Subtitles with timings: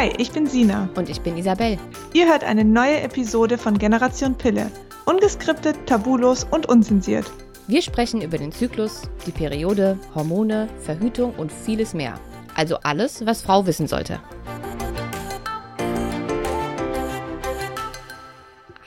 [0.00, 0.88] Hi, ich bin Sina.
[0.96, 1.78] Und ich bin Isabel.
[2.14, 4.72] Ihr hört eine neue Episode von Generation Pille.
[5.04, 7.30] Ungeskriptet, tabulos und unzensiert.
[7.66, 12.18] Wir sprechen über den Zyklus, die Periode, Hormone, Verhütung und vieles mehr.
[12.54, 14.22] Also alles, was Frau wissen sollte.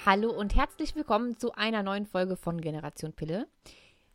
[0.07, 3.45] Hallo und herzlich willkommen zu einer neuen Folge von Generation Pille.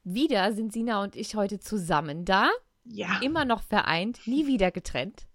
[0.03, 2.51] Wieder sind Sina und ich heute zusammen da.
[2.85, 3.21] Ja.
[3.23, 5.29] Immer noch vereint, nie wieder getrennt.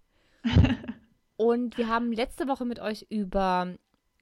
[1.36, 3.74] und wir haben letzte Woche mit euch über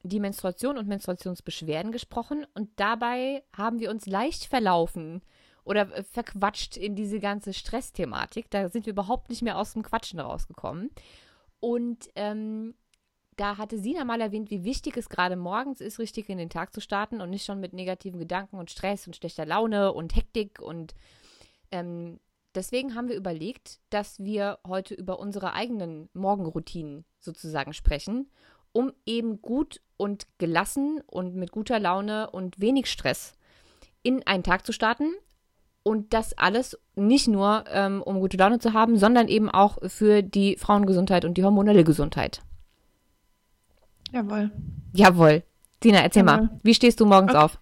[0.03, 5.23] die Menstruation und Menstruationsbeschwerden gesprochen und dabei haben wir uns leicht verlaufen
[5.65, 8.51] oder äh, verquatscht in diese ganze Stressthematik.
[8.51, 10.91] Da sind wir überhaupt nicht mehr aus dem Quatschen rausgekommen.
[11.61, 12.75] Und ähm,
[13.37, 16.75] da hatte Sina mal erwähnt, wie wichtig es gerade morgens ist, richtig in den Tag
[16.75, 20.61] zu starten und nicht schon mit negativen Gedanken und Stress und schlechter Laune und Hektik.
[20.61, 20.95] Und
[21.71, 22.19] ähm,
[22.55, 28.31] deswegen haben wir überlegt, dass wir heute über unsere eigenen Morgenroutinen sozusagen sprechen,
[28.73, 33.35] um eben gut und gelassen und mit guter Laune und wenig Stress
[34.03, 35.13] in einen Tag zu starten.
[35.85, 40.23] Und das alles nicht nur, ähm, um gute Laune zu haben, sondern eben auch für
[40.23, 42.41] die Frauengesundheit und die hormonelle Gesundheit.
[44.13, 44.53] Jawohl.
[44.93, 45.43] Jawohl.
[45.81, 46.47] Tina, erzähl Jawohl.
[46.47, 47.43] mal, wie stehst du morgens Okay.
[47.45, 47.59] auf?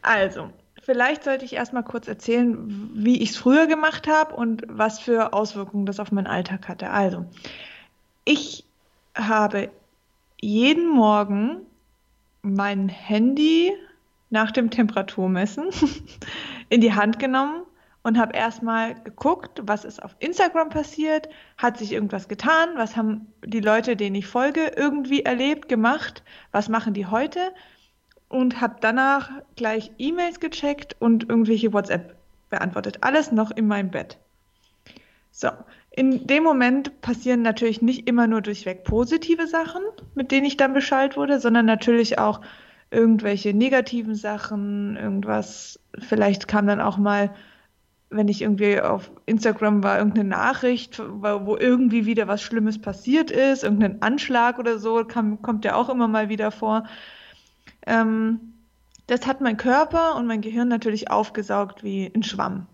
[0.00, 0.50] Also,
[0.82, 5.32] vielleicht sollte ich erstmal kurz erzählen, wie ich es früher gemacht habe und was für
[5.32, 6.90] Auswirkungen das auf meinen Alltag hatte.
[6.90, 7.24] Also,
[8.24, 8.64] ich
[9.14, 9.70] habe
[10.40, 11.58] jeden Morgen
[12.42, 13.72] mein Handy
[14.30, 15.66] nach dem Temperaturmessen
[16.68, 17.62] in die Hand genommen
[18.02, 23.32] und habe erstmal geguckt, was ist auf Instagram passiert, hat sich irgendwas getan, was haben
[23.44, 27.52] die Leute, denen ich folge, irgendwie erlebt, gemacht, was machen die heute
[28.32, 32.16] und habe danach gleich E-Mails gecheckt und irgendwelche WhatsApp
[32.50, 32.98] beantwortet.
[33.02, 34.18] Alles noch in meinem Bett.
[35.30, 35.48] So,
[35.90, 39.82] in dem Moment passieren natürlich nicht immer nur durchweg positive Sachen,
[40.14, 42.40] mit denen ich dann Bescheid wurde, sondern natürlich auch
[42.90, 45.80] irgendwelche negativen Sachen, irgendwas.
[45.98, 47.34] Vielleicht kam dann auch mal,
[48.10, 53.30] wenn ich irgendwie auf Instagram war, irgendeine Nachricht, wo wo irgendwie wieder was Schlimmes passiert
[53.30, 56.84] ist, irgendein Anschlag oder so, kam, kommt ja auch immer mal wieder vor.
[57.86, 58.52] Ähm,
[59.06, 62.66] das hat mein Körper und mein Gehirn natürlich aufgesaugt wie ein Schwamm.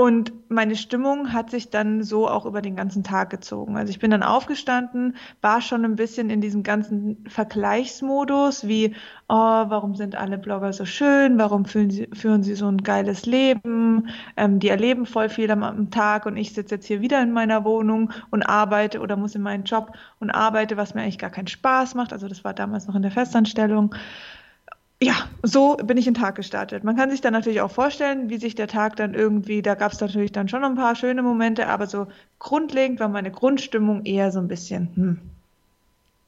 [0.00, 3.76] Und meine Stimmung hat sich dann so auch über den ganzen Tag gezogen.
[3.76, 8.94] Also ich bin dann aufgestanden, war schon ein bisschen in diesem ganzen Vergleichsmodus, wie,
[9.28, 13.26] oh, warum sind alle Blogger so schön, warum führen sie, führen sie so ein geiles
[13.26, 17.20] Leben, ähm, die erleben voll viel am, am Tag und ich sitze jetzt hier wieder
[17.20, 21.18] in meiner Wohnung und arbeite oder muss in meinen Job und arbeite, was mir eigentlich
[21.18, 22.14] gar keinen Spaß macht.
[22.14, 23.94] Also das war damals noch in der Festanstellung
[25.02, 26.84] ja, so bin ich in den Tag gestartet.
[26.84, 29.92] Man kann sich dann natürlich auch vorstellen, wie sich der Tag dann irgendwie, da gab
[29.92, 32.06] es natürlich dann schon ein paar schöne Momente, aber so
[32.38, 35.20] grundlegend war meine Grundstimmung eher so ein bisschen, hm.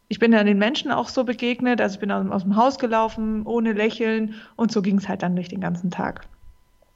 [0.09, 2.79] Ich bin dann den Menschen auch so begegnet, also ich bin aus, aus dem Haus
[2.79, 6.27] gelaufen, ohne Lächeln und so ging es halt dann durch den ganzen Tag.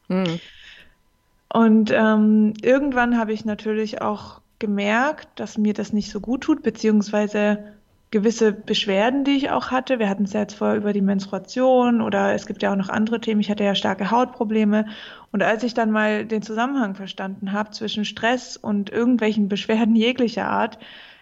[0.08, 0.38] Hm.
[1.52, 6.62] Und ähm, irgendwann habe ich natürlich auch gemerkt, dass mir das nicht so gut tut,
[6.62, 7.75] beziehungsweise
[8.16, 9.98] gewisse Beschwerden, die ich auch hatte.
[9.98, 12.88] Wir hatten es ja jetzt vorher über die Menstruation oder es gibt ja auch noch
[12.88, 13.42] andere Themen.
[13.42, 14.86] Ich hatte ja starke Hautprobleme.
[15.32, 20.48] Und als ich dann mal den Zusammenhang verstanden habe zwischen Stress und irgendwelchen Beschwerden jeglicher
[20.48, 20.78] Art,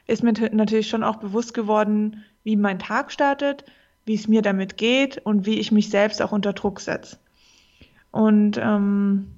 [0.07, 3.65] ist mir natürlich schon auch bewusst geworden, wie mein Tag startet,
[4.05, 7.17] wie es mir damit geht und wie ich mich selbst auch unter Druck setze.
[8.13, 9.33] Und ähm,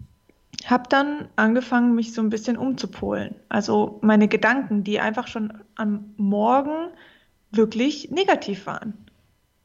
[0.66, 3.34] habe dann angefangen, mich so ein bisschen umzupolen.
[3.48, 6.90] Also meine Gedanken, die einfach schon am Morgen
[7.50, 9.06] wirklich negativ waren.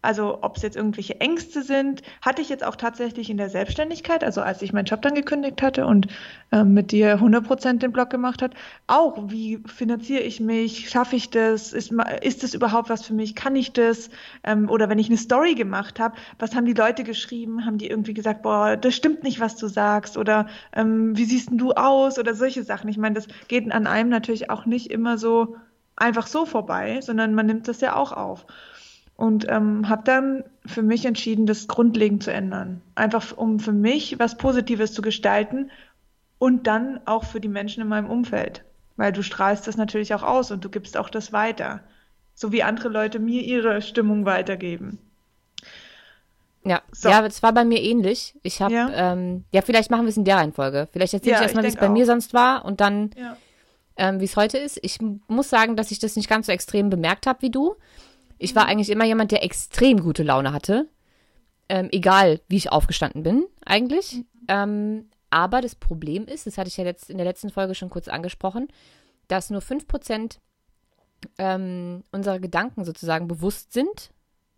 [0.04, 4.24] Also ob es jetzt irgendwelche Ängste sind, hatte ich jetzt auch tatsächlich in der Selbstständigkeit,
[4.24, 6.08] also als ich meinen Job dann gekündigt hatte und
[6.52, 8.56] ähm, mit dir 100% den Blog gemacht hat,
[8.88, 13.36] auch wie finanziere ich mich, schaffe ich das, ist, ist das überhaupt was für mich,
[13.36, 14.10] kann ich das?
[14.44, 17.66] Ähm, oder wenn ich eine Story gemacht habe, was haben die Leute geschrieben?
[17.66, 21.52] Haben die irgendwie gesagt, boah, das stimmt nicht, was du sagst oder ähm, wie siehst
[21.52, 22.90] denn du aus oder solche Sachen.
[22.90, 25.58] Ich meine, das geht an einem natürlich auch nicht immer so
[26.02, 28.46] einfach so vorbei, sondern man nimmt das ja auch auf.
[29.16, 32.82] Und ähm, habe dann für mich entschieden, das grundlegend zu ändern.
[32.96, 35.70] Einfach um für mich was Positives zu gestalten
[36.40, 38.64] und dann auch für die Menschen in meinem Umfeld.
[38.98, 41.82] Weil du strahlst das natürlich auch aus und du gibst auch das weiter.
[42.34, 44.98] So wie andere Leute mir ihre Stimmung weitergeben.
[46.64, 47.10] Ja, So.
[47.10, 48.36] ja, es war bei mir ähnlich.
[48.44, 48.90] Ich habe, Ja.
[49.14, 50.88] Ähm, ja, vielleicht machen wir es in der Reihenfolge.
[50.92, 52.08] Vielleicht erzähle Ja, ich erstmal, wie es bei mir auch.
[52.08, 53.38] sonst war und dann, Ja.
[53.98, 54.80] Ähm, wie es heute ist.
[54.82, 57.76] Ich muss sagen, dass ich das nicht ganz so extrem bemerkt habe wie du.
[58.38, 58.56] Ich Mhm.
[58.60, 60.88] war eigentlich immer jemand, der extrem gute Laune hatte.
[61.70, 64.14] Ähm, egal, wie ich aufgestanden bin, eigentlich.
[64.16, 64.26] Mhm.
[64.48, 67.90] Ähm, aber das Problem ist, das hatte ich ja letzt, in der letzten Folge schon
[67.90, 68.68] kurz angesprochen,
[69.30, 70.40] dass nur 5%
[71.38, 74.12] ähm, unsere Gedanken sozusagen bewusst sind,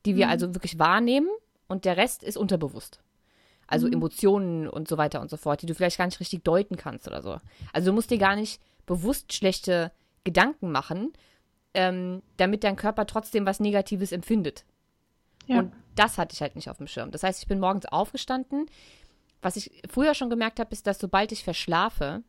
[0.05, 0.31] die wir Mhm.
[0.31, 1.27] also wirklich wahrnehmen
[1.67, 2.99] und der Rest ist unterbewusst.
[3.67, 3.93] Also Mhm.
[3.93, 7.07] Emotionen und so weiter und so fort, die du vielleicht gar nicht richtig deuten kannst
[7.07, 7.37] oder so.
[7.71, 9.91] Also du musst dir gar nicht bewusst schlechte
[10.23, 11.13] Gedanken machen,
[11.73, 14.65] ähm, damit dein Körper trotzdem was Negatives empfindet.
[15.47, 15.59] Ja.
[15.59, 17.11] Und das hatte ich halt nicht auf dem Schirm.
[17.11, 18.67] Das heißt, ich bin morgens aufgestanden.
[19.41, 22.23] Was ich früher schon gemerkt habe, ist, dass sobald ich verschlafe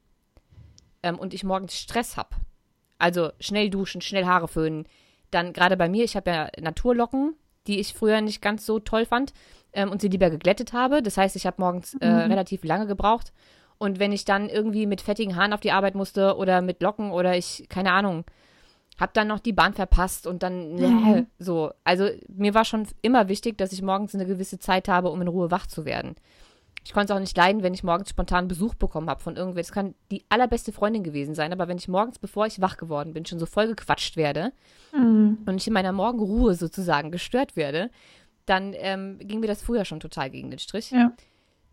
[1.02, 2.30] ähm, und ich morgens Stress habe,
[2.98, 4.86] also schnell duschen, schnell Haare föhnen,
[5.30, 7.34] dann gerade bei mir, ich habe ja Naturlocken,
[7.66, 9.32] die ich früher nicht ganz so toll fand
[9.72, 11.02] ähm, und sie lieber geglättet habe.
[11.02, 12.30] Das heißt, ich habe morgens äh, Mhm.
[12.32, 13.32] relativ lange gebraucht.
[13.78, 17.10] Und wenn ich dann irgendwie mit fettigen Haaren auf die Arbeit musste oder mit Locken
[17.10, 18.24] oder ich, keine Ahnung,
[18.98, 21.26] hab dann noch die Bahn verpasst und dann Mhm.
[21.38, 21.72] so.
[21.82, 25.28] Also mir war schon immer wichtig, dass ich morgens eine gewisse Zeit habe, um in
[25.28, 26.14] Ruhe wach zu werden.
[26.86, 29.62] Ich konnte es auch nicht leiden, wenn ich morgens spontan Besuch bekommen habe von irgendwer.
[29.62, 33.14] Das kann die allerbeste Freundin gewesen sein, aber wenn ich morgens, bevor ich wach geworden
[33.14, 34.52] bin, schon so voll gequatscht werde
[34.92, 35.38] Mhm.
[35.46, 37.90] und ich in meiner Morgenruhe sozusagen gestört werde,
[38.46, 40.90] dann ähm, ging mir das früher schon total gegen den Strich.
[40.90, 41.10] Ja.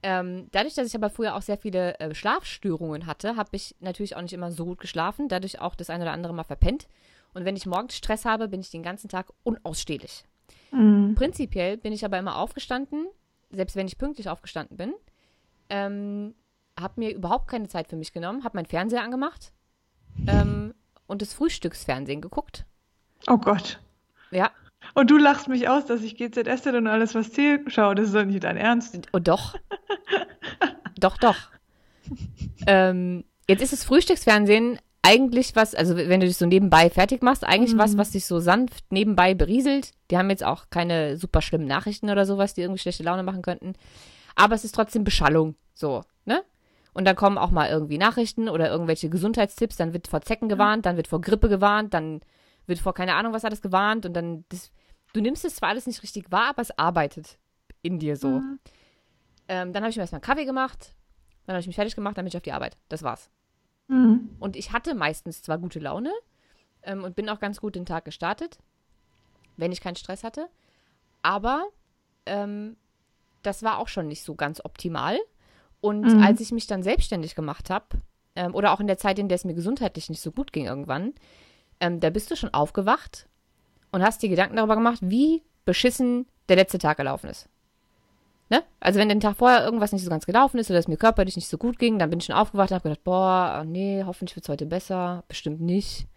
[0.04, 4.16] Ähm, dadurch, dass ich aber früher auch sehr viele äh, Schlafstörungen hatte, habe ich natürlich
[4.16, 6.88] auch nicht immer so gut geschlafen, dadurch auch das eine oder andere Mal verpennt.
[7.34, 10.24] Und wenn ich morgens Stress habe, bin ich den ganzen Tag unausstehlich.
[10.72, 11.16] Mhm.
[11.16, 13.08] Prinzipiell bin ich aber immer aufgestanden,
[13.52, 14.94] selbst wenn ich pünktlich aufgestanden bin,
[15.70, 16.34] ähm,
[16.80, 19.52] habe mir überhaupt keine Zeit für mich genommen, habe meinen Fernseher angemacht
[20.28, 20.74] ähm,
[21.08, 22.66] und das Frühstücksfernsehen geguckt.
[23.28, 23.80] Oh Gott.
[24.32, 24.52] Ja,
[24.94, 27.96] Und du lachst mich aus, dass ich GZSZ und alles, was zählt, schaue.
[27.96, 28.98] Das ist doch nicht dein Ernst.
[29.14, 29.56] Oh, doch.
[31.00, 31.38] doch, doch.
[32.68, 37.44] Ähm, jetzt ist das Frühstücksfernsehen eigentlich was, also wenn du dich so nebenbei fertig machst,
[37.44, 37.80] eigentlich Mhm.
[37.80, 39.92] was, was dich so sanft nebenbei berieselt.
[40.12, 43.42] Die haben jetzt auch keine super schlimmen Nachrichten oder sowas, die irgendwie schlechte Laune machen
[43.42, 43.74] könnten.
[44.36, 46.44] Aber es ist trotzdem Beschallung, so, ne?
[46.94, 50.86] Und dann kommen auch mal irgendwie Nachrichten oder irgendwelche Gesundheitstipps, dann wird vor Zecken gewarnt,
[50.86, 52.20] dann wird vor Grippe gewarnt, dann
[52.72, 54.72] wird vor keine Ahnung was alles gewarnt und dann, das,
[55.14, 57.38] du nimmst es zwar alles nicht richtig wahr, aber es arbeitet
[57.84, 58.40] in dir so.
[58.40, 58.60] Mhm.
[59.48, 60.96] Ähm, dann habe ich mir erstmal einen Kaffee gemacht,
[61.46, 62.78] dann habe ich mich fertig gemacht, dann bin ich auf die Arbeit.
[62.90, 63.30] Das war's.
[63.88, 64.30] Mhm.
[64.40, 66.12] Und ich hatte meistens zwar gute Laune
[66.84, 68.58] ähm, und bin auch ganz gut den Tag gestartet,
[69.58, 70.48] wenn ich keinen Stress hatte,
[71.22, 71.66] aber
[72.26, 72.78] ähm,
[73.44, 75.20] das war auch schon nicht so ganz optimal.
[75.82, 76.20] Und Mhm.
[76.22, 78.02] als ich mich dann selbstständig gemacht habe,
[78.36, 80.66] ähm, oder auch in der Zeit, in der es mir gesundheitlich nicht so gut ging
[80.66, 81.14] irgendwann,
[81.82, 83.28] ähm, da bist du schon aufgewacht
[83.92, 87.50] und hast dir Gedanken darüber gemacht, wie beschissen der letzte Tag gelaufen ist.
[88.50, 88.64] Ne?
[88.80, 91.36] Also wenn den Tag vorher irgendwas nicht so ganz gelaufen ist oder es mir körperlich
[91.36, 94.36] nicht so gut ging, dann bin ich schon aufgewacht und habe gedacht, boah, nee, hoffentlich
[94.36, 96.08] wird es heute besser, bestimmt nicht.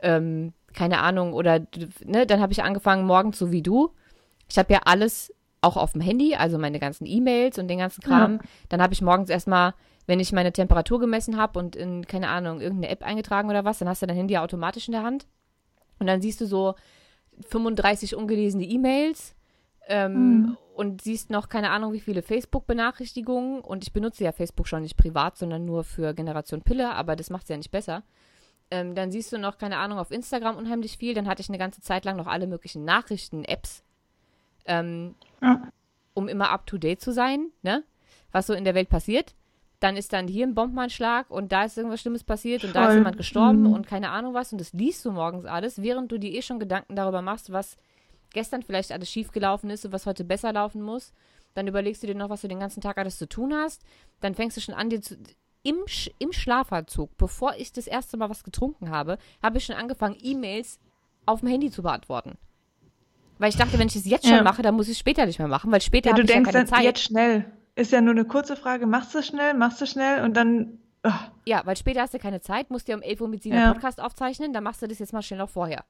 [0.00, 1.60] Ähm, keine Ahnung, oder
[2.04, 3.92] ne, dann habe ich angefangen, morgens so wie du.
[4.48, 5.32] Ich habe ja alles
[5.62, 8.40] auch auf dem Handy, also meine ganzen E-Mails und den ganzen Kram.
[8.68, 9.74] Dann habe ich morgens erstmal,
[10.06, 13.78] wenn ich meine Temperatur gemessen habe und in, keine Ahnung, irgendeine App eingetragen oder was,
[13.78, 15.26] dann hast du dein Handy automatisch in der Hand.
[15.98, 16.74] Und dann siehst du so
[17.48, 19.34] 35 ungelesene E-Mails
[19.88, 20.56] ähm, Mhm.
[20.74, 23.60] und siehst noch keine Ahnung, wie viele Facebook-Benachrichtigungen.
[23.60, 27.30] Und ich benutze ja Facebook schon nicht privat, sondern nur für Generation Pille, aber das
[27.30, 28.02] macht es ja nicht besser.
[28.70, 31.14] Ähm, dann siehst du noch, keine Ahnung, auf Instagram unheimlich viel.
[31.14, 33.82] Dann hatte ich eine ganze Zeit lang noch alle möglichen Nachrichten-Apps,
[34.66, 35.68] ähm, Ja.
[36.14, 37.84] um immer up-to-date zu sein, ne?
[38.30, 39.34] Was so in der Welt passiert.
[39.82, 42.94] Dann ist dann hier ein Bombenanschlag und da ist irgendwas Schlimmes passiert und da ist
[42.94, 43.66] jemand gestorben Mhm.
[43.72, 44.52] und keine Ahnung was.
[44.52, 47.76] Und das liest du morgens alles, während du dir eh schon Gedanken darüber machst, was
[48.32, 51.12] gestern vielleicht alles schiefgelaufen ist und was heute besser laufen muss.
[51.54, 53.82] Dann überlegst du dir noch, was du den ganzen Tag alles zu tun hast.
[54.20, 55.16] Dann fängst du schon an, dir zu,
[55.64, 59.74] im, Sch im Schlafanzug, bevor ich das erste Mal was getrunken habe, habe ich schon
[59.76, 60.78] angefangen, E-Mails
[61.26, 62.38] auf dem Handy zu beantworten.
[63.38, 64.42] Weil ich dachte, wenn ich es jetzt schon Ja.
[64.44, 66.30] mache, dann muss ich es später nicht mehr machen, weil später Ja, habe du ich
[66.30, 66.84] ja denkst keine dann Zeit.
[66.84, 67.44] jetzt schnell.
[67.74, 68.86] Ist ja nur eine kurze Frage.
[68.86, 70.78] Machst du schnell, machst du schnell und dann.
[71.02, 73.56] ah, Ja, weil später hast du keine Zeit, musst dir um 11 Uhr mit Sina
[73.56, 73.72] Ja.
[73.72, 75.84] Podcast aufzeichnen, dann machst du das jetzt mal schnell noch vorher.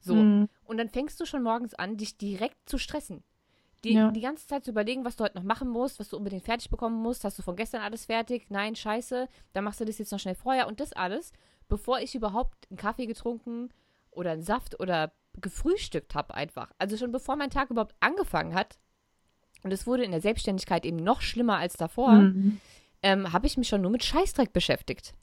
[0.00, 0.14] So.
[0.14, 0.48] mhm.
[0.64, 3.22] Und dann fängst du schon morgens an, dich direkt zu stressen.
[3.84, 4.10] Die, Ja.
[4.10, 6.70] die ganze Zeit zu überlegen, was du heute noch machen musst, was du unbedingt fertig
[6.70, 7.24] bekommen musst.
[7.24, 8.46] Hast du von gestern alles fertig?
[8.50, 9.28] Nein, scheiße.
[9.54, 10.66] Dann machst du das jetzt noch schnell vorher.
[10.68, 11.32] Und das alles,
[11.68, 13.70] bevor ich überhaupt einen Kaffee getrunken
[14.12, 16.70] oder einen Saft oder gefrühstückt habe einfach.
[16.78, 18.78] Also schon bevor mein Tag überhaupt angefangen hat.
[19.62, 22.60] Und es wurde in der Selbstständigkeit eben noch schlimmer als davor, Mhm.
[23.02, 25.14] ähm, habe ich mich schon nur mit Scheißdreck beschäftigt.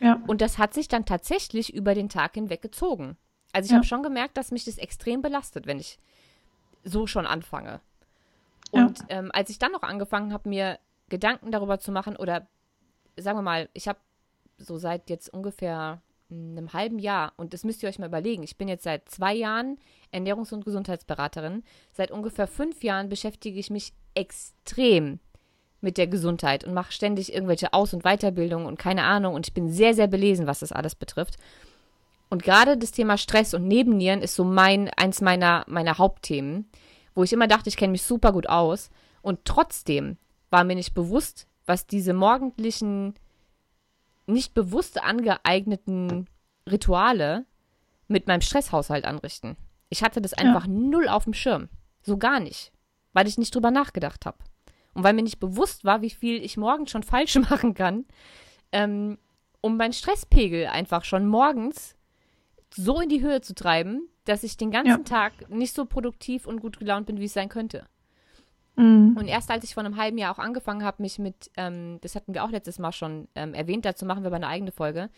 [0.00, 0.20] Ja.
[0.26, 3.16] Und das hat sich dann tatsächlich über den Tag hinweg gezogen.
[3.52, 3.76] Also ich Ja.
[3.76, 5.98] habe schon gemerkt, dass mich das extrem belastet, wenn ich
[6.82, 7.80] so schon anfange.
[8.72, 8.86] Ja.
[8.86, 12.46] Und ähm, als ich dann noch angefangen habe, mir Gedanken darüber zu machen, oder
[13.16, 13.98] sagen wir mal, ich habe
[14.58, 16.00] so seit jetzt ungefähr
[16.56, 19.34] einem halben Jahr, und das müsst ihr euch mal überlegen, ich bin jetzt seit zwei
[19.34, 19.78] Jahren
[20.12, 21.62] Ernährungs- und Gesundheitsberaterin.
[21.92, 25.20] Seit ungefähr fünf Jahren beschäftige ich mich extrem
[25.80, 29.34] mit der Gesundheit und mache ständig irgendwelche Aus- und Weiterbildungen und keine Ahnung.
[29.34, 31.36] Und ich bin sehr, sehr belesen, was das alles betrifft.
[32.30, 36.68] Und gerade das Thema Stress und Nebennieren ist so mein, eins meiner, meiner Hauptthemen,
[37.14, 38.90] wo ich immer dachte, ich kenne mich super gut aus.
[39.22, 40.16] Und trotzdem
[40.50, 43.14] war mir nicht bewusst, was diese morgendlichen,
[44.26, 46.28] nicht bewusst angeeigneten
[46.70, 47.46] Rituale
[48.08, 49.56] mit meinem Stresshaushalt anrichten.
[49.88, 50.72] Ich hatte das einfach ja.
[50.72, 51.68] null auf dem Schirm.
[52.02, 52.72] So gar nicht.
[53.12, 54.38] Weil ich nicht drüber nachgedacht habe.
[54.94, 58.06] Und weil mir nicht bewusst war, wie viel ich morgens schon falsch machen kann,
[58.72, 59.18] ähm,
[59.60, 61.96] um meinen Stresspegel einfach schon morgens
[62.74, 64.98] so in die Höhe zu treiben, dass ich den ganzen ja.
[65.04, 67.86] Tag nicht so produktiv und gut gelaunt bin, wie es sein könnte.
[68.76, 69.16] Mhm.
[69.18, 72.14] Und erst als ich vor einem halben Jahr auch angefangen habe, mich mit, ähm, das
[72.14, 75.10] hatten wir auch letztes Mal schon ähm, erwähnt, dazu machen wir aber eine eigene Folge,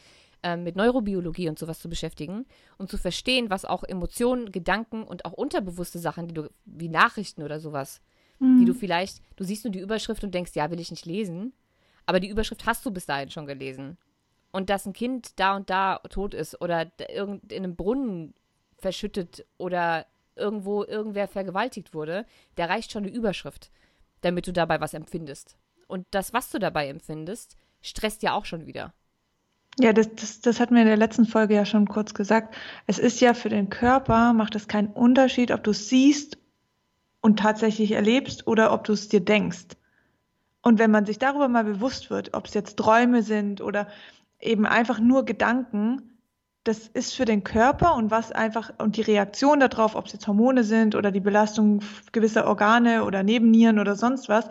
[0.43, 2.45] ähm, mit Neurobiologie und sowas zu beschäftigen
[2.79, 7.43] und zu verstehen, was auch Emotionen, Gedanken und auch unterbewusste Sachen, die du, wie Nachrichten
[7.43, 8.01] oder sowas,
[8.39, 8.59] mhm.
[8.59, 11.53] die du vielleicht, du siehst nur die Überschrift und denkst, ja, will ich nicht lesen,
[12.05, 13.97] aber die Überschrift hast du bis dahin schon gelesen.
[14.53, 18.35] Und dass ein Kind da und da tot ist oder in einem Brunnen
[18.79, 20.07] verschüttet oder
[20.37, 23.71] irgendwo irgendwer vergewaltigt wurde, da reicht schon eine Überschrift,
[24.21, 25.57] damit du dabei was empfindest.
[25.89, 28.93] Und das, was du dabei empfindest, stresst ja auch schon wieder.
[29.79, 32.55] Ja, das, das, das hatten wir in der letzten Folge ja schon kurz gesagt.
[32.87, 36.39] Es ist ja für den Körper, macht es keinen Unterschied, ob du es siehst
[37.21, 39.77] und tatsächlich erlebst oder ob du es dir denkst.
[40.63, 43.87] Und wenn man sich darüber mal bewusst wird, ob es jetzt Träume sind oder
[44.41, 46.16] eben einfach nur Gedanken,
[46.67, 50.27] das ist für den Körper und was einfach und die Reaktion darauf, ob es jetzt
[50.27, 51.81] Hormone sind oder die Belastung
[52.13, 54.49] gewisser Organe oder Nebennieren oder sonst was,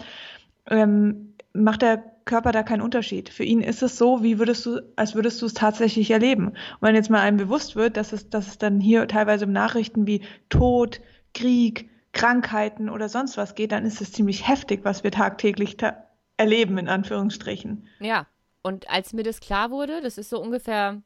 [0.67, 3.29] ähm, macht der Körper da keinen Unterschied.
[3.29, 6.47] Für ihn ist es so, wie würdest du, als würdest du es tatsächlich erleben.
[6.47, 9.51] Und wenn jetzt mal einem bewusst wird, dass es, dass es dann hier teilweise um
[9.51, 11.01] Nachrichten wie Tod,
[11.33, 16.05] Krieg, Krankheiten oder sonst was geht, dann ist es ziemlich heftig, was wir tagtäglich ta
[16.37, 17.87] erleben, in Anführungsstrichen.
[17.99, 18.25] Ja,
[18.61, 21.01] und als mir das klar wurde, das ist so ungefähr,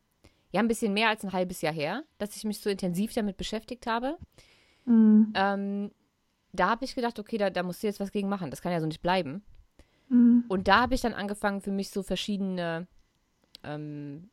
[0.51, 3.37] ja, ein bisschen mehr als ein halbes Jahr her, dass ich mich so intensiv damit
[3.37, 4.17] beschäftigt habe,
[4.85, 5.31] mhm.
[5.35, 5.91] ähm,
[6.51, 8.49] da habe ich gedacht, okay, da, da musst du jetzt was gegen machen.
[8.49, 9.43] Das kann ja so nicht bleiben.
[10.09, 10.45] Mhm.
[10.47, 12.87] Und da habe ich dann angefangen, für mich so verschiedene
[13.63, 14.29] ähm,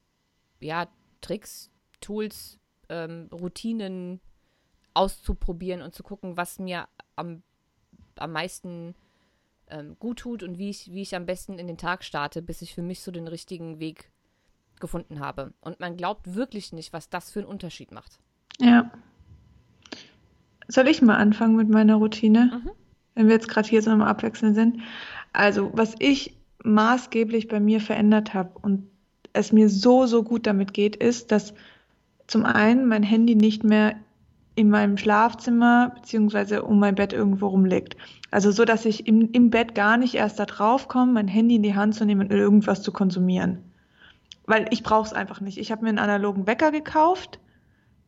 [0.61, 0.89] ja,
[1.21, 1.71] Tricks,
[2.01, 2.59] Tools,
[2.89, 4.21] ähm, Routinen
[4.95, 7.43] auszuprobieren und zu gucken, was mir am,
[8.17, 8.95] am meisten
[9.69, 12.63] ähm, gut tut und wie ich, wie ich am besten in den Tag starte, bis
[12.63, 14.11] ich für mich so den richtigen Weg
[14.81, 15.53] gefunden habe.
[15.61, 18.19] Und man glaubt wirklich nicht, was das für einen Unterschied macht.
[18.61, 18.91] Ja.
[20.69, 22.63] Soll ich mal anfangen mit meiner Routine?
[22.65, 22.71] Mhm.
[23.15, 24.81] Wenn wir jetzt gerade hier so am Abwechseln sind.
[25.33, 28.89] Also, was ich maßgeblich bei mir verändert habe und
[29.33, 31.55] es mir so, so gut damit geht, ist, dass
[32.27, 33.97] zum einen mein Handy nicht mehr
[34.57, 37.97] in meinem Schlafzimmer beziehungsweise um mein Bett irgendwo rumliegt.
[38.31, 41.57] Also so, dass ich im, im Bett gar nicht erst da drauf komme, mein Handy
[41.57, 43.59] in die Hand zu nehmen und irgendwas zu konsumieren.
[44.47, 45.59] Weil ich brauche es einfach nicht.
[45.59, 47.41] Ich habe mir einen analogen Wecker gekauft,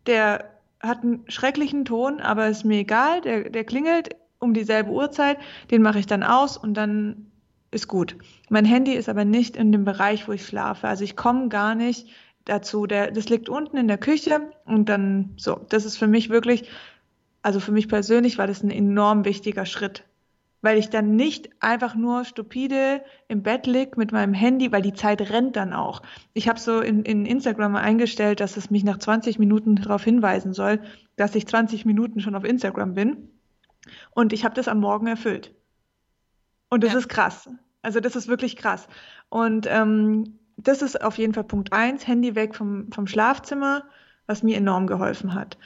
[0.07, 5.39] der hat einen schrecklichen Ton, aber ist mir egal, der, der klingelt um dieselbe Uhrzeit,
[5.71, 7.33] den mache ich dann aus und dann
[7.71, 8.17] ist gut.
[8.49, 10.89] Mein Handy ist aber nicht in dem Bereich, wo ich schlafe.
[10.89, 12.09] Also ich komme gar nicht
[12.45, 12.87] dazu.
[12.87, 15.61] Der, das liegt unten in der Küche und dann so.
[15.69, 16.69] Das ist für mich wirklich,
[17.43, 20.05] also für mich persönlich war das ein enorm wichtiger Schritt.
[20.61, 24.93] Weil ich dann nicht einfach nur stupide im Bett lieg mit meinem Handy, weil die
[24.93, 26.03] Zeit rennt dann auch.
[26.35, 30.53] Ich habe so in, in Instagram eingestellt, dass es mich nach 20 Minuten darauf hinweisen
[30.53, 30.81] soll,
[31.17, 33.31] dass ich 20 Minuten schon auf Instagram bin.
[34.11, 35.55] Und ich habe das am Morgen erfüllt.
[36.69, 36.99] Und das ja.
[36.99, 37.49] ist krass.
[37.83, 38.89] Also das ist wirklich krass.
[39.29, 43.85] Und ähm, das ist auf jeden Fall Punkt eins, Handy weg vom, vom Schlafzimmer,
[44.27, 45.57] was mir enorm geholfen hat.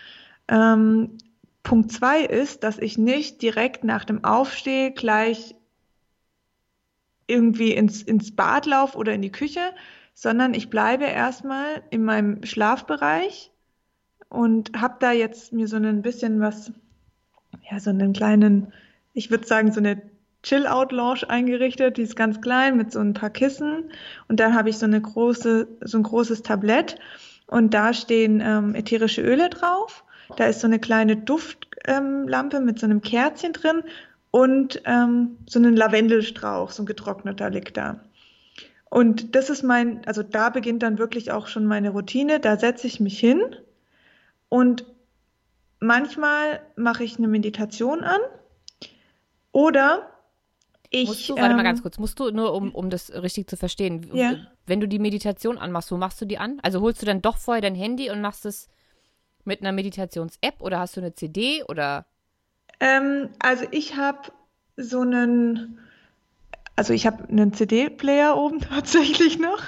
[0.49, 1.17] Ähm,
[1.63, 5.55] Punkt zwei ist, dass ich nicht direkt nach dem Aufsteh gleich
[7.27, 9.61] irgendwie ins, ins Bad laufe oder in die Küche,
[10.15, 13.53] sondern ich bleibe erstmal in meinem Schlafbereich
[14.29, 16.73] und habe da jetzt mir so ein bisschen was,
[17.71, 18.73] ja, so einen kleinen,
[19.15, 20.03] ich würde sagen, so eine
[20.43, 23.91] Chill-Out-Lounge eingerichtet, die ist ganz klein mit so ein paar Kissen
[24.29, 26.97] und dann habe ich so eine große, so ein großes Tablett
[27.47, 30.05] und da stehen ähm, ätherische Öle drauf.
[30.37, 33.83] Da ist so eine kleine Duftlampe ähm, mit so einem Kerzchen drin
[34.31, 38.01] und ähm, so ein Lavendelstrauch, so ein getrockneter liegt da.
[38.91, 42.41] Und das ist mein, also da beginnt dann wirklich auch schon meine Routine.
[42.41, 43.41] Da setze ich mich hin
[44.49, 44.85] und
[45.81, 48.21] manchmal mache ich eine Meditation an
[49.51, 50.09] oder
[50.91, 53.49] ich, musst du, warte ähm, mal ganz kurz, musst du nur, um, um das richtig
[53.49, 54.35] zu verstehen, ja.
[54.67, 56.59] wenn du die Meditation anmachst, wo machst du die an?
[56.63, 58.69] Also holst du dann doch vorher dein Handy und machst es
[59.45, 62.07] mit einer Meditations-App oder hast du eine CD oder?
[62.81, 64.33] Ähm, also ich habe
[64.77, 65.79] so einen,
[66.77, 69.63] also ich habe einen CD-Player oben tatsächlich noch.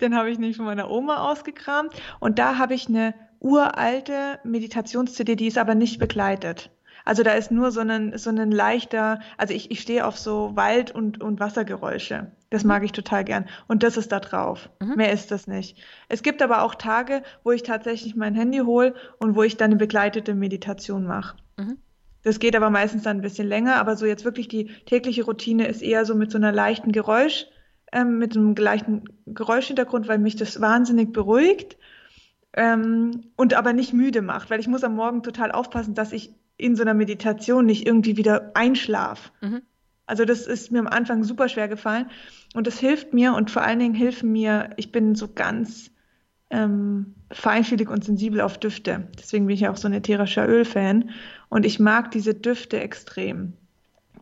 [0.00, 1.92] Den habe ich nämlich von meiner Oma ausgekramt.
[2.20, 6.70] Und da habe ich eine uralte Meditations-CD, die ist aber nicht begleitet.
[7.04, 10.54] Also da ist nur so ein, so ein leichter, also ich, ich stehe auf so
[10.56, 12.30] Wald- und, und Wassergeräusche.
[12.50, 13.46] Das mag ich total gern.
[13.66, 14.70] Und das ist da drauf.
[14.80, 14.94] Mhm.
[14.96, 15.76] Mehr ist das nicht.
[16.08, 19.70] Es gibt aber auch Tage, wo ich tatsächlich mein Handy hole und wo ich dann
[19.70, 21.36] eine begleitete Meditation mache.
[21.58, 21.76] Mhm.
[22.22, 25.68] Das geht aber meistens dann ein bisschen länger, aber so jetzt wirklich die tägliche Routine
[25.68, 27.46] ist eher so mit so einer leichten Geräusch,
[27.92, 31.78] ähm, mit einem leichten Geräuschhintergrund, weil mich das wahnsinnig beruhigt
[32.54, 36.34] ähm, und aber nicht müde macht, weil ich muss am Morgen total aufpassen, dass ich
[36.56, 39.32] in so einer Meditation nicht irgendwie wieder einschlaf.
[39.40, 39.62] Mhm.
[40.08, 42.06] Also das ist mir am Anfang super schwer gefallen
[42.54, 45.90] und das hilft mir und vor allen Dingen hilfen mir, ich bin so ganz
[46.50, 49.06] ähm, feinfühlig und sensibel auf Düfte.
[49.18, 51.10] Deswegen bin ich auch so ein ätherischer Öl-Fan
[51.50, 53.52] und ich mag diese Düfte extrem.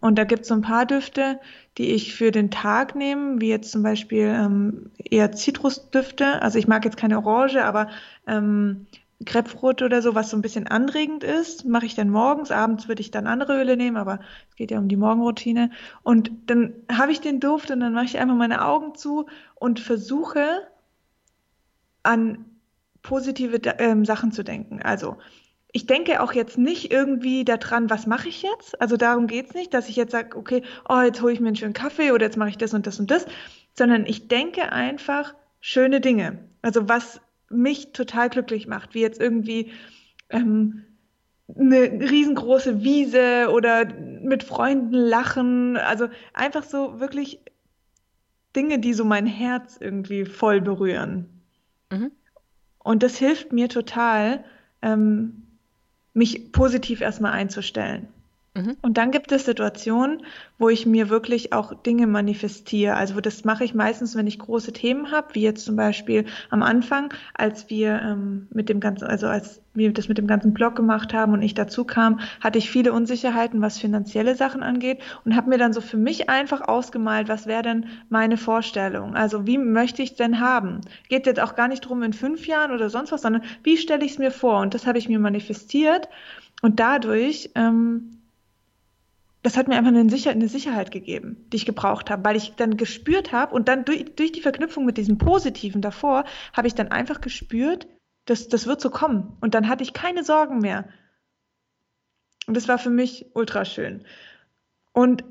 [0.01, 1.39] Und da gibt es so ein paar Düfte,
[1.79, 6.43] die ich für den Tag nehme, wie jetzt zum Beispiel ähm, eher Zitrusdüfte.
[6.43, 7.89] Also ich mag jetzt keine Orange, aber
[8.27, 8.87] ähm,
[9.25, 12.51] Grapefruit oder so, was so ein bisschen anregend ist, mache ich dann morgens.
[12.51, 14.21] Abends würde ich dann andere Öle nehmen, aber
[14.51, 15.71] es geht ja um die Morgenroutine.
[16.03, 19.81] Und dann habe ich den Duft und dann mache ich einfach meine Augen zu und
[19.81, 20.47] versuche
[22.03, 22.45] an
[23.03, 24.83] positive ähm, Sachen zu denken.
[24.83, 25.17] Also
[25.73, 28.81] ich denke auch jetzt nicht irgendwie daran, was mache ich jetzt?
[28.81, 31.49] Also darum geht es nicht, dass ich jetzt sage, okay, oh, jetzt hole ich mir
[31.49, 33.27] einen schönen Kaffee oder jetzt mache ich das und das und das,
[33.75, 36.39] sondern ich denke einfach schöne Dinge.
[36.63, 37.21] Also was
[37.51, 39.73] mich total glücklich macht, wie jetzt irgendwie
[40.31, 40.85] ähm,
[41.55, 45.77] eine riesengroße Wiese oder mit Freunden lachen.
[45.77, 47.41] Also einfach so wirklich
[48.55, 51.43] Dinge, die so mein Herz irgendwie voll berühren.
[51.91, 52.11] Mhm.
[52.79, 54.45] Und das hilft mir total,
[54.83, 55.43] ähm,
[56.15, 58.09] mich positiv erstmal einzustellen.
[58.57, 58.77] Mhm.
[58.81, 60.23] Und dann gibt es Situationen,
[60.59, 62.95] wo ich mir wirklich auch Dinge manifestiere.
[62.95, 66.63] Also das mache ich meistens, wenn ich große Themen habe, wie jetzt zum Beispiel am
[66.63, 70.75] Anfang, als wir ähm, mit dem ganzen, also als wir das mit dem ganzen Blog
[70.75, 75.37] gemacht haben und ich dazu kam, hatte ich viele Unsicherheiten, was finanzielle Sachen angeht und
[75.37, 79.15] habe mir dann so für mich einfach ausgemalt, was wäre denn meine Vorstellung?
[79.15, 80.81] Also wie möchte ich es denn haben?
[81.11, 84.07] Geht jetzt auch gar nicht drum in fünf Jahren oder sonst was, sondern wie stelle
[84.07, 84.61] ich es mir vor?
[84.61, 86.09] Und das habe ich mir manifestiert
[86.63, 88.16] und dadurch ähm,
[89.47, 92.57] das hat mir einfach eine, Sicher eine Sicherheit gegeben, die ich gebraucht habe, weil ich
[92.57, 96.75] dann gespürt habe und dann durch, durch die Verknüpfung mit diesem Positiven davor, habe ich
[96.75, 97.87] dann einfach gespürt,
[98.25, 99.37] dass das wird so kommen.
[99.41, 100.89] Und dann hatte ich keine Sorgen mehr.
[102.49, 104.05] Und das war für mich ultra schön.
[104.93, 105.23] Und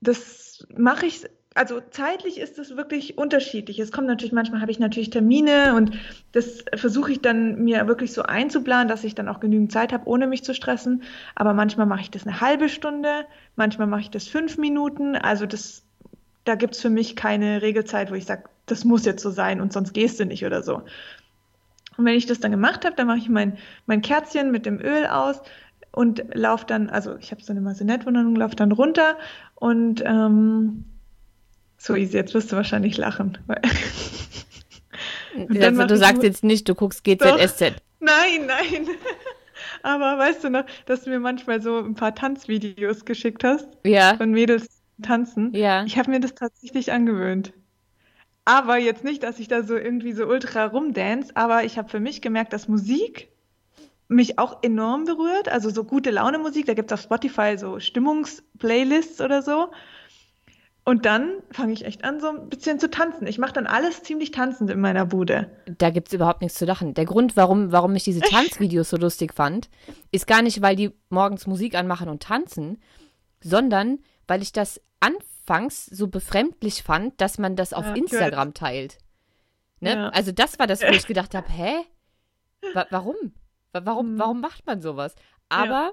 [0.00, 3.78] das mache ich also zeitlich ist es wirklich unterschiedlich.
[3.78, 5.92] Es kommt natürlich, manchmal habe ich natürlich Termine und
[6.32, 10.06] das versuche ich dann mir wirklich so einzuplanen, dass ich dann auch genügend Zeit habe,
[10.06, 11.02] ohne mich zu stressen.
[11.34, 15.16] Aber manchmal mache ich das eine halbe Stunde, manchmal mache ich das fünf Minuten.
[15.16, 15.82] Also das,
[16.44, 19.60] da gibt es für mich keine Regelzeit, wo ich sage, das muss jetzt so sein
[19.60, 20.82] und sonst gehst du nicht oder so.
[21.96, 24.80] Und wenn ich das dann gemacht habe, dann mache ich mein, mein Kerzchen mit dem
[24.80, 25.42] Öl aus
[25.90, 29.18] und laufe dann, also ich habe so eine Masonettwunderung, laufe dann runter
[29.56, 30.84] und ähm,
[31.82, 33.38] so easy, jetzt wirst du wahrscheinlich lachen.
[35.48, 37.60] also, du sagst jetzt nicht, du guckst GZSZ.
[37.60, 37.72] Doch.
[38.00, 38.88] Nein, nein.
[39.82, 43.66] Aber weißt du noch, dass du mir manchmal so ein paar Tanzvideos geschickt hast?
[43.84, 44.16] Ja.
[44.16, 45.52] Von Mädels tanzen?
[45.54, 45.84] Ja.
[45.84, 47.52] Ich habe mir das tatsächlich angewöhnt.
[48.44, 52.00] Aber jetzt nicht, dass ich da so irgendwie so ultra rumdance, aber ich habe für
[52.00, 53.28] mich gemerkt, dass Musik
[54.08, 55.48] mich auch enorm berührt.
[55.48, 59.70] Also so gute Laune Musik, da gibt es auf Spotify so Stimmungsplaylists oder so.
[60.84, 63.26] Und dann fange ich echt an, so ein bisschen zu tanzen.
[63.28, 65.48] Ich mache dann alles ziemlich tanzend in meiner Bude.
[65.78, 66.94] Da gibt es überhaupt nichts zu lachen.
[66.94, 69.70] Der Grund, warum, warum ich diese Tanzvideos so lustig fand,
[70.10, 72.82] ist gar nicht, weil die morgens Musik anmachen und tanzen,
[73.40, 78.56] sondern weil ich das anfangs so befremdlich fand, dass man das auf ja, Instagram gehört.
[78.56, 78.98] teilt.
[79.78, 79.94] Ne?
[79.94, 80.08] Ja.
[80.08, 81.74] Also das war das, wo ich gedacht habe, hä?
[82.74, 83.14] Wa warum?
[83.72, 84.18] Warum, mhm.
[84.18, 85.14] warum macht man sowas?
[85.48, 85.92] Aber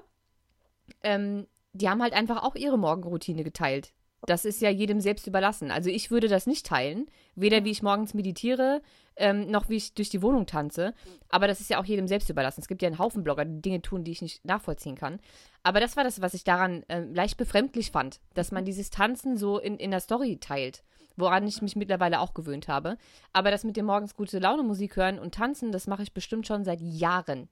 [1.02, 3.92] ähm, die haben halt einfach auch ihre Morgenroutine geteilt.
[4.26, 5.70] Das ist ja jedem selbst überlassen.
[5.70, 8.82] Also ich würde das nicht teilen, weder wie ich morgens meditiere,
[9.16, 10.94] ähm, noch wie ich durch die Wohnung tanze.
[11.30, 12.60] Aber das ist ja auch jedem selbst überlassen.
[12.60, 15.20] Es gibt ja einen Haufen Blogger, die Dinge tun, die ich nicht nachvollziehen kann.
[15.62, 19.36] Aber das war das, was ich daran äh, leicht befremdlich fand, dass man dieses Tanzen
[19.36, 20.82] so in, in der Story teilt,
[21.16, 22.98] woran ich mich mittlerweile auch gewöhnt habe.
[23.32, 26.46] Aber das mit dem morgens gute Laune Musik hören und tanzen, das mache ich bestimmt
[26.46, 27.48] schon seit Jahren.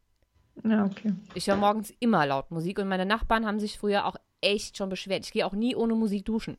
[0.64, 1.14] Ja, okay.
[1.34, 4.88] Ich höre morgens immer laut Musik und meine Nachbarn haben sich früher auch echt schon
[4.88, 5.24] beschwert.
[5.24, 6.56] Ich gehe auch nie ohne Musik duschen.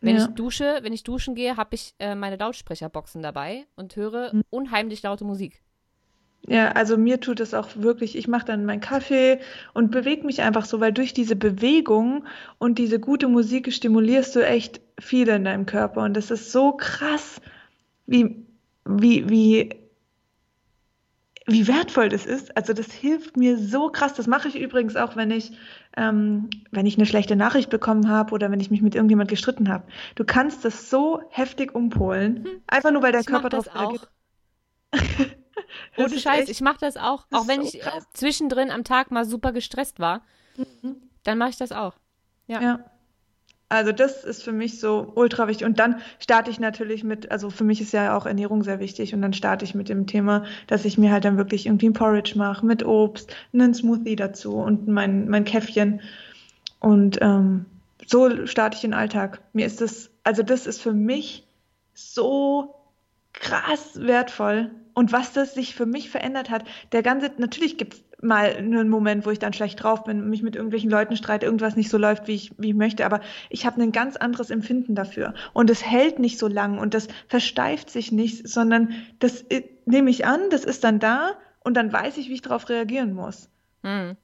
[0.00, 0.24] Wenn ja.
[0.24, 4.42] ich dusche, wenn ich duschen gehe, habe ich äh, meine Lautsprecherboxen dabei und höre mhm.
[4.50, 5.62] unheimlich laute Musik.
[6.48, 9.40] Ja, also mir tut es auch wirklich, ich mache dann meinen Kaffee
[9.74, 12.24] und bewege mich einfach so, weil durch diese Bewegung
[12.58, 16.72] und diese gute Musik stimulierst du echt viel in deinem Körper und das ist so
[16.72, 17.40] krass,
[18.06, 18.46] wie,
[18.84, 19.70] wie, wie,
[21.46, 22.56] wie wertvoll das ist.
[22.56, 24.14] Also das hilft mir so krass.
[24.14, 25.52] Das mache ich übrigens auch, wenn ich,
[25.96, 29.68] ähm, wenn ich eine schlechte Nachricht bekommen habe oder wenn ich mich mit irgendjemand gestritten
[29.68, 29.84] habe.
[30.16, 32.62] Du kannst das so heftig umpolen, hm.
[32.66, 34.08] einfach nur weil der ich Körper drauf reagiert.
[35.96, 37.26] Ohne Scheiß, ich mache das auch.
[37.30, 40.22] Das auch wenn so ich äh, zwischendrin am Tag mal super gestresst war,
[40.56, 40.96] mhm.
[41.22, 41.94] dann mache ich das auch.
[42.46, 42.60] Ja.
[42.60, 42.90] ja.
[43.68, 45.66] Also das ist für mich so ultra wichtig.
[45.66, 49.12] Und dann starte ich natürlich mit, also für mich ist ja auch Ernährung sehr wichtig.
[49.12, 51.92] Und dann starte ich mit dem Thema, dass ich mir halt dann wirklich irgendwie ein
[51.92, 56.00] Porridge mache mit Obst, einen Smoothie dazu und mein, mein Käffchen.
[56.78, 57.66] Und ähm,
[58.06, 59.40] so starte ich den Alltag.
[59.52, 61.44] Mir ist das, also das ist für mich
[61.92, 62.76] so
[63.32, 64.70] krass wertvoll.
[64.94, 68.88] Und was das sich für mich verändert hat, der ganze, natürlich gibt es mal einen
[68.88, 71.98] Moment, wo ich dann schlecht drauf bin, mich mit irgendwelchen Leuten streite, irgendwas nicht so
[71.98, 75.34] läuft, wie ich, wie ich möchte, aber ich habe ein ganz anderes Empfinden dafür.
[75.52, 80.10] Und es hält nicht so lang und das versteift sich nicht, sondern das äh, nehme
[80.10, 83.48] ich an, das ist dann da und dann weiß ich, wie ich darauf reagieren muss.
[83.82, 84.16] Mhm.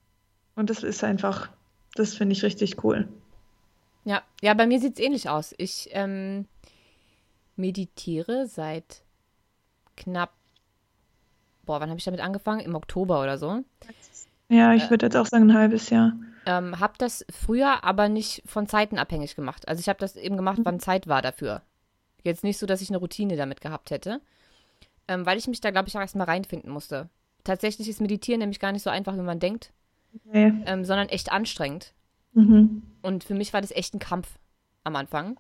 [0.54, 1.50] Und das ist einfach,
[1.94, 3.08] das finde ich richtig cool.
[4.04, 5.54] Ja, ja, bei mir sieht es ähnlich aus.
[5.58, 6.46] Ich ähm,
[7.56, 9.02] meditiere seit
[9.96, 10.32] knapp,
[11.64, 12.60] boah, wann habe ich damit angefangen?
[12.60, 13.64] Im Oktober oder so.
[14.48, 16.12] Ja, ich würde jetzt auch sagen ein halbes Jahr.
[16.44, 19.68] Ähm, habe das früher aber nicht von Zeiten abhängig gemacht.
[19.68, 21.62] Also ich habe das eben gemacht, wann Zeit war dafür.
[22.22, 24.20] Jetzt nicht so, dass ich eine Routine damit gehabt hätte.
[25.08, 27.08] Ähm, weil ich mich da, glaube ich, auch erstmal reinfinden musste.
[27.44, 29.72] Tatsächlich ist Meditieren nämlich gar nicht so einfach, wie man denkt.
[30.24, 30.52] Nee.
[30.66, 31.92] Ähm, sondern echt anstrengend.
[32.34, 32.82] Mhm.
[33.02, 34.38] Und für mich war das echt ein Kampf
[34.84, 35.38] am Anfang.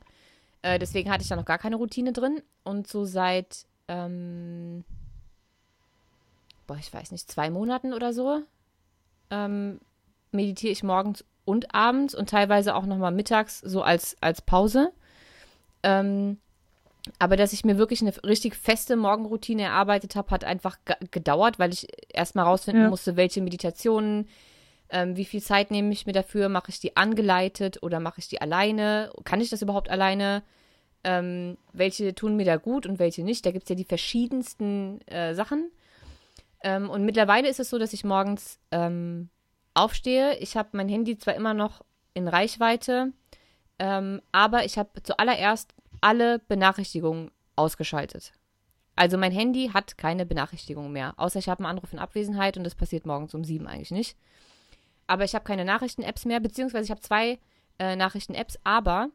[0.62, 2.42] Äh, deswegen hatte ich da noch gar keine Routine drin.
[2.64, 4.84] Und so seit, ähm,
[6.66, 8.40] boah, ich weiß nicht, zwei Monaten oder so,
[9.30, 9.80] ähm,
[10.30, 14.92] meditiere ich morgens und abends und teilweise auch nochmal mittags, so als, als Pause.
[15.82, 16.38] Ähm,
[17.18, 20.78] aber dass ich mir wirklich eine richtig feste Morgenroutine erarbeitet habe, hat einfach
[21.10, 22.90] gedauert, weil ich erstmal rausfinden ja.
[22.90, 24.28] musste, welche Meditationen,
[24.88, 28.28] ähm, wie viel Zeit nehme ich mir dafür, mache ich die angeleitet oder mache ich
[28.28, 30.44] die alleine, kann ich das überhaupt alleine,
[31.02, 33.44] ähm, welche tun mir da gut und welche nicht.
[33.44, 35.72] Da gibt es ja die verschiedensten äh, Sachen.
[36.62, 39.28] Ähm, und mittlerweile ist es so, dass ich morgens ähm,
[39.74, 40.36] aufstehe.
[40.38, 43.12] Ich habe mein Handy zwar immer noch in Reichweite,
[43.78, 48.32] ähm, aber ich habe zuallererst alle Benachrichtigungen ausgeschaltet.
[48.94, 52.64] Also mein Handy hat keine Benachrichtigungen mehr, außer ich habe einen Anruf in Abwesenheit und
[52.64, 54.16] das passiert morgens um sieben eigentlich nicht.
[55.06, 57.38] Aber ich habe keine Nachrichten-Apps mehr, beziehungsweise ich habe zwei
[57.78, 59.08] äh, Nachrichten-Apps, aber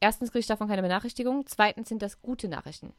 [0.00, 2.94] erstens kriege ich davon keine Benachrichtigungen, zweitens sind das gute Nachrichten.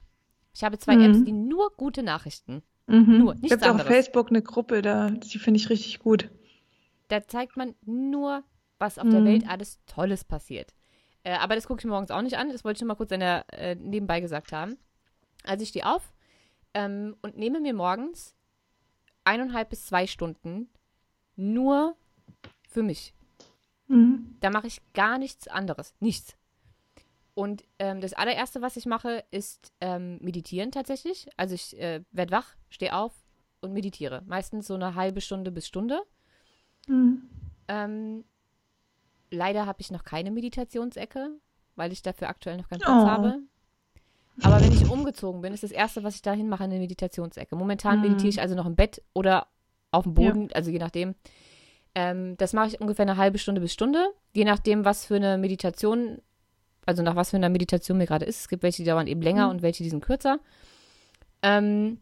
[0.53, 1.05] Ich habe zwei mhm.
[1.05, 3.17] Apps, die nur gute Nachrichten Mhm.
[3.17, 3.81] Nur, nichts Gibt anderes.
[3.81, 6.29] auf Facebook eine Gruppe, da, die finde ich richtig gut.
[7.07, 8.43] Da zeigt man nur,
[8.77, 9.11] was auf mhm.
[9.11, 10.73] der Welt alles Tolles passiert.
[11.23, 12.49] Äh, aber das gucke ich mir morgens auch nicht an.
[12.49, 14.77] Das wollte ich schon mal kurz der, äh, nebenbei gesagt haben.
[15.43, 16.13] Also ich stehe auf
[16.73, 18.35] ähm, und nehme mir morgens
[19.23, 20.69] eineinhalb bis zwei Stunden
[21.35, 21.95] nur
[22.69, 23.13] für mich.
[23.87, 24.37] Mhm.
[24.39, 25.95] Da mache ich gar nichts anderes.
[25.99, 26.37] Nichts.
[27.35, 31.27] Und ähm, das allererste, was ich mache, ist ähm, meditieren tatsächlich.
[31.35, 33.13] Also ich äh, werde wach, stehe auf
[33.59, 34.23] und meditiere.
[34.25, 36.01] Meistens so eine halbe Stunde bis Stunde.
[36.87, 37.23] Mhm.
[37.67, 38.23] Ähm,
[39.31, 41.31] leider habe ich noch keine Meditationsecke,
[41.75, 43.07] weil ich dafür aktuell noch keinen Platz oh.
[43.07, 43.39] habe.
[44.41, 47.55] Aber wenn ich umgezogen bin, ist das Erste, was ich dahin mache, eine Meditationsecke.
[47.55, 48.03] Momentan mhm.
[48.03, 49.47] meditiere ich also noch im Bett oder
[49.91, 50.55] auf dem Boden, ja.
[50.55, 51.15] also je nachdem.
[51.95, 55.37] Ähm, das mache ich ungefähr eine halbe Stunde bis Stunde, je nachdem, was für eine
[55.37, 56.21] Meditation
[56.85, 58.41] also nach was für einer Meditation mir gerade ist.
[58.41, 59.51] Es gibt welche, die dauern eben länger mhm.
[59.51, 60.39] und welche, die sind kürzer.
[61.41, 61.99] Ähm,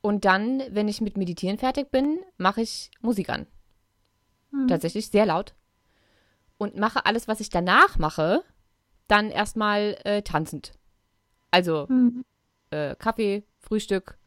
[0.00, 3.46] und dann, wenn ich mit Meditieren fertig bin, mache ich Musik an.
[4.50, 4.68] Mhm.
[4.68, 5.54] Tatsächlich sehr laut.
[6.58, 8.42] Und mache alles, was ich danach mache,
[9.08, 10.72] dann erstmal äh, tanzend.
[11.50, 12.24] Also mhm.
[12.70, 14.18] äh, Kaffee, Frühstück,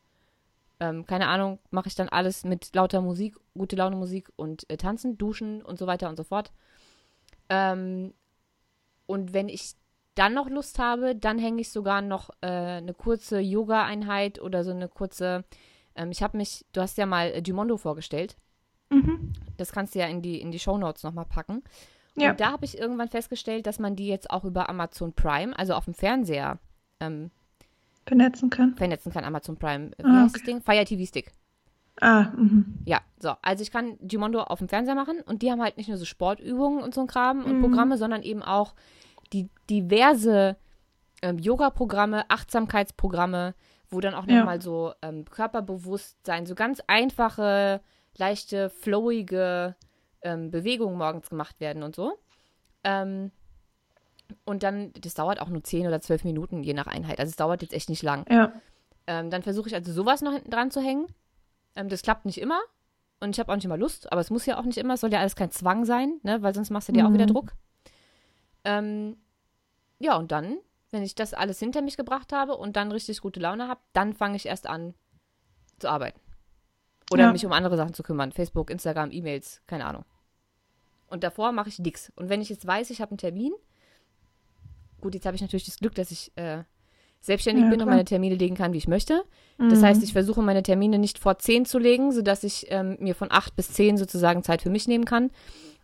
[0.79, 4.77] ähm, keine Ahnung, mache ich dann alles mit lauter Musik, gute Laune Musik und äh,
[4.77, 6.51] tanzen, duschen und so weiter und so fort.
[7.49, 8.13] Ähm,
[9.13, 9.75] und wenn ich
[10.15, 14.71] dann noch Lust habe, dann hänge ich sogar noch äh, eine kurze Yoga-Einheit oder so
[14.71, 15.43] eine kurze.
[15.95, 18.37] Ähm, ich habe mich, du hast ja mal äh, Dumondo vorgestellt.
[18.89, 19.33] Mhm.
[19.57, 21.63] Das kannst du ja in die, in die Shownotes nochmal packen.
[22.15, 22.31] Ja.
[22.31, 25.73] Und da habe ich irgendwann festgestellt, dass man die jetzt auch über Amazon Prime, also
[25.73, 26.59] auf dem Fernseher,
[26.99, 27.31] ähm,
[28.05, 28.75] vernetzen kann.
[28.75, 29.91] Vernetzen kann, Amazon Prime.
[29.97, 30.39] Wie ah, heißt okay.
[30.39, 30.61] das Ding?
[30.61, 31.31] Fire TV Stick.
[32.01, 32.79] Ah, mhm.
[32.85, 33.33] Ja, so.
[33.41, 36.05] Also ich kann Gimondo auf dem Fernseher machen und die haben halt nicht nur so
[36.05, 37.61] Sportübungen und so ein Kram und mhm.
[37.61, 38.73] Programme, sondern eben auch
[39.31, 40.57] die diverse
[41.21, 43.53] ähm, Yoga-Programme, Achtsamkeitsprogramme,
[43.89, 44.39] wo dann auch Ja.
[44.39, 47.81] nochmal so ähm, Körperbewusstsein, so ganz einfache,
[48.17, 49.75] leichte, flowige
[50.21, 52.13] ähm, Bewegungen morgens gemacht werden und so.
[52.83, 53.31] Ähm,
[54.45, 57.19] und dann, das dauert auch nur 10 oder 12 Minuten, je nach Einheit.
[57.19, 58.25] Also es dauert jetzt echt nicht lang.
[58.29, 58.51] Ja.
[59.05, 61.07] Ähm, dann versuche ich also sowas noch hinten dran zu hängen.
[61.75, 62.59] Ähm, das klappt nicht immer.
[63.19, 65.01] Und ich habe auch nicht immer Lust, aber es muss ja auch nicht immer, es
[65.01, 66.41] soll ja alles kein Zwang sein, ne?
[66.41, 67.29] weil sonst machst du dir auch wieder Mhm.
[67.31, 67.53] Druck.
[68.65, 69.17] Ähm,
[69.99, 70.57] ja, und dann,
[70.91, 74.13] wenn ich das alles hinter mich gebracht habe und dann richtig gute Laune habe, dann
[74.13, 74.93] fange ich erst an
[75.79, 76.19] zu arbeiten.
[77.11, 77.31] Oder Ja.
[77.31, 78.31] mich um andere Sachen zu kümmern.
[78.33, 80.03] Facebook, Instagram, E-Mails, keine Ahnung.
[81.07, 82.11] Und davor mache ich nix.
[82.15, 83.53] Und wenn ich jetzt weiß, ich habe einen Termin,
[84.99, 86.63] gut, jetzt habe ich natürlich das Glück, dass ich äh,
[87.25, 87.95] selbstständig Ja, bin und klar.
[87.95, 89.23] meine Termine legen kann, wie ich möchte.
[89.57, 89.85] Das Mhm.
[89.85, 93.31] heißt, ich versuche meine Termine nicht vor 10 zu legen, sodass ich ähm, mir von
[93.31, 95.31] 8 bis 10 sozusagen Zeit für mich nehmen kann.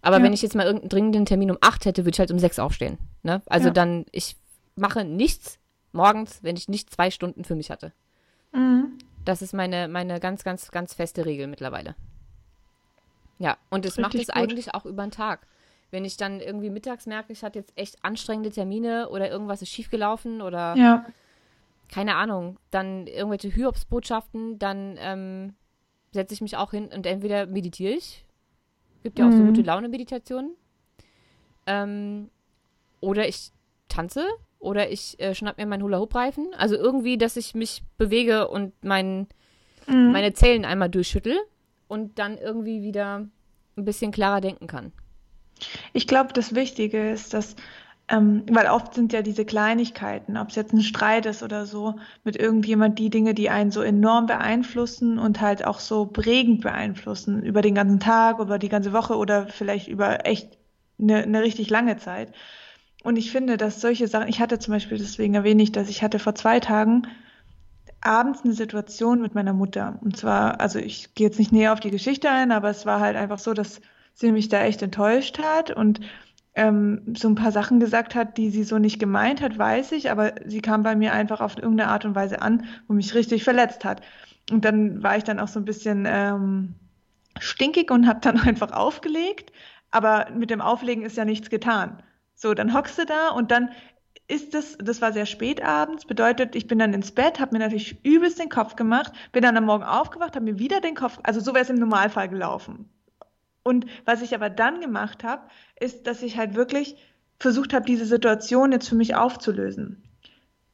[0.01, 0.23] Aber Ja.
[0.23, 2.59] wenn ich jetzt mal irgendeinen dringenden Termin um 8 hätte, würde ich halt um 6
[2.59, 2.97] aufstehen.
[3.23, 3.41] Ne?
[3.47, 3.73] Also Ja.
[3.73, 4.35] dann, ich
[4.75, 5.59] mache nichts
[5.91, 7.93] morgens, wenn ich nicht zwei Stunden für mich hatte.
[8.51, 8.97] Mhm.
[9.25, 11.95] Das ist meine, meine ganz, ganz, ganz feste Regel mittlerweile.
[13.37, 14.35] Ja, und es macht es gut.
[14.35, 15.47] eigentlich auch über den Tag.
[15.91, 19.69] Wenn ich dann irgendwie mittags merke, ich hatte jetzt echt anstrengende Termine oder irgendwas ist
[19.69, 21.05] schiefgelaufen oder Ja.
[21.91, 25.55] Keine Ahnung, dann irgendwelche Hyobs-Botschaften, dann ähm,
[26.11, 28.25] setze ich mich auch hin und entweder meditiere ich,
[29.03, 29.47] gibt ja auch so Mhm.
[29.47, 30.55] gute Laune-Meditationen,
[31.65, 32.29] ähm,
[33.01, 33.51] oder ich
[33.87, 34.25] tanze
[34.59, 39.27] oder ich äh, schnapp mir meinen Hula-Hoop-Reifen, also irgendwie, dass ich mich bewege und mein,
[39.87, 40.11] Mhm.
[40.11, 41.37] meine Zellen einmal durchschüttel
[41.87, 43.27] und dann irgendwie wieder
[43.77, 44.91] ein bisschen klarer denken kann.
[45.93, 47.55] Ich glaube, das Wichtige ist, dass,
[48.09, 51.95] ähm, weil oft sind ja diese Kleinigkeiten, ob es jetzt ein Streit ist oder so,
[52.23, 57.43] mit irgendjemand die Dinge, die einen so enorm beeinflussen und halt auch so prägend beeinflussen
[57.43, 60.57] über den ganzen Tag, über die ganze Woche oder vielleicht über echt
[60.99, 62.33] eine, eine richtig lange Zeit.
[63.03, 66.01] Und ich finde, dass solche Sachen, ich hatte zum Beispiel, deswegen erwähne ich das, ich
[66.01, 67.03] hatte vor zwei Tagen
[68.01, 69.99] abends eine Situation mit meiner Mutter.
[70.01, 72.99] Und zwar, also ich gehe jetzt nicht näher auf die Geschichte ein, aber es war
[73.01, 73.81] halt einfach so, dass
[74.13, 76.01] sie mich da echt enttäuscht hat und
[76.55, 80.11] ähm, so ein paar Sachen gesagt hat, die sie so nicht gemeint hat, weiß ich,
[80.11, 83.43] aber sie kam bei mir einfach auf irgendeine Art und Weise an, wo mich richtig
[83.43, 84.01] verletzt hat.
[84.51, 86.75] Und dann war ich dann auch so ein bisschen ähm,
[87.39, 89.51] stinkig und habe dann einfach aufgelegt,
[89.91, 92.01] aber mit dem Auflegen ist ja nichts getan.
[92.35, 93.69] So, dann hockst du da und dann
[94.27, 97.59] ist das, das war sehr spät abends, bedeutet, ich bin dann ins Bett, habe mir
[97.59, 101.19] natürlich übelst den Kopf gemacht, bin dann am Morgen aufgewacht, habe mir wieder den Kopf,
[101.23, 102.89] also so wäre es im Normalfall gelaufen.
[103.63, 105.43] Und was ich aber dann gemacht habe,
[105.79, 106.95] ist, dass ich halt wirklich
[107.39, 110.03] versucht habe, diese Situation jetzt für mich aufzulösen.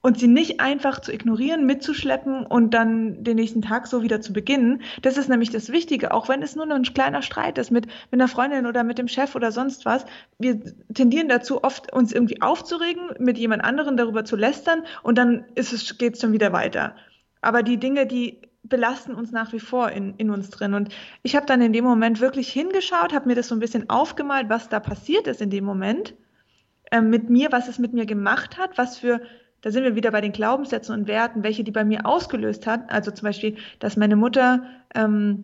[0.01, 4.33] Und sie nicht einfach zu ignorieren, mitzuschleppen und dann den nächsten Tag so wieder zu
[4.33, 4.83] beginnen.
[5.01, 8.21] Das ist nämlich das Wichtige, auch wenn es nur ein kleiner Streit ist mit, mit
[8.21, 10.05] einer Freundin oder mit dem Chef oder sonst was.
[10.37, 10.61] Wir
[10.93, 15.73] tendieren dazu, oft uns irgendwie aufzuregen, mit jemand anderem darüber zu lästern und dann ist
[15.73, 16.95] es, geht's schon wieder weiter.
[17.41, 20.73] Aber die Dinge, die belasten uns nach wie vor in, in uns drin.
[20.73, 20.89] Und
[21.23, 24.49] ich habe dann in dem Moment wirklich hingeschaut, habe mir das so ein bisschen aufgemalt,
[24.49, 26.15] was da passiert ist in dem Moment
[26.91, 29.21] äh, mit mir, was es mit mir gemacht hat, was für,
[29.61, 32.89] da sind wir wieder bei den Glaubenssätzen und Werten, welche die bei mir ausgelöst hat.
[32.91, 35.43] Also zum Beispiel, dass meine Mutter ähm,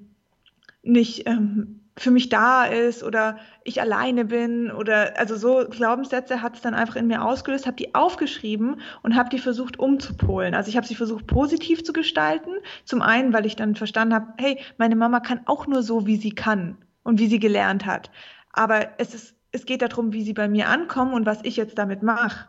[0.84, 6.56] nicht ähm, für mich da ist oder ich alleine bin oder also so Glaubenssätze hat
[6.56, 10.56] es dann einfach in mir ausgelöst, habe die aufgeschrieben und habe die versucht umzupolen.
[10.56, 12.52] Also ich habe sie versucht positiv zu gestalten.
[12.86, 16.18] Zum einen, weil ich dann verstanden habe, hey, meine Mama kann auch nur so, wie
[16.18, 18.10] sie kann und wie sie gelernt hat.
[18.54, 21.78] Aber es ist es geht darum, wie sie bei mir ankommen und was ich jetzt
[21.78, 22.48] damit mache.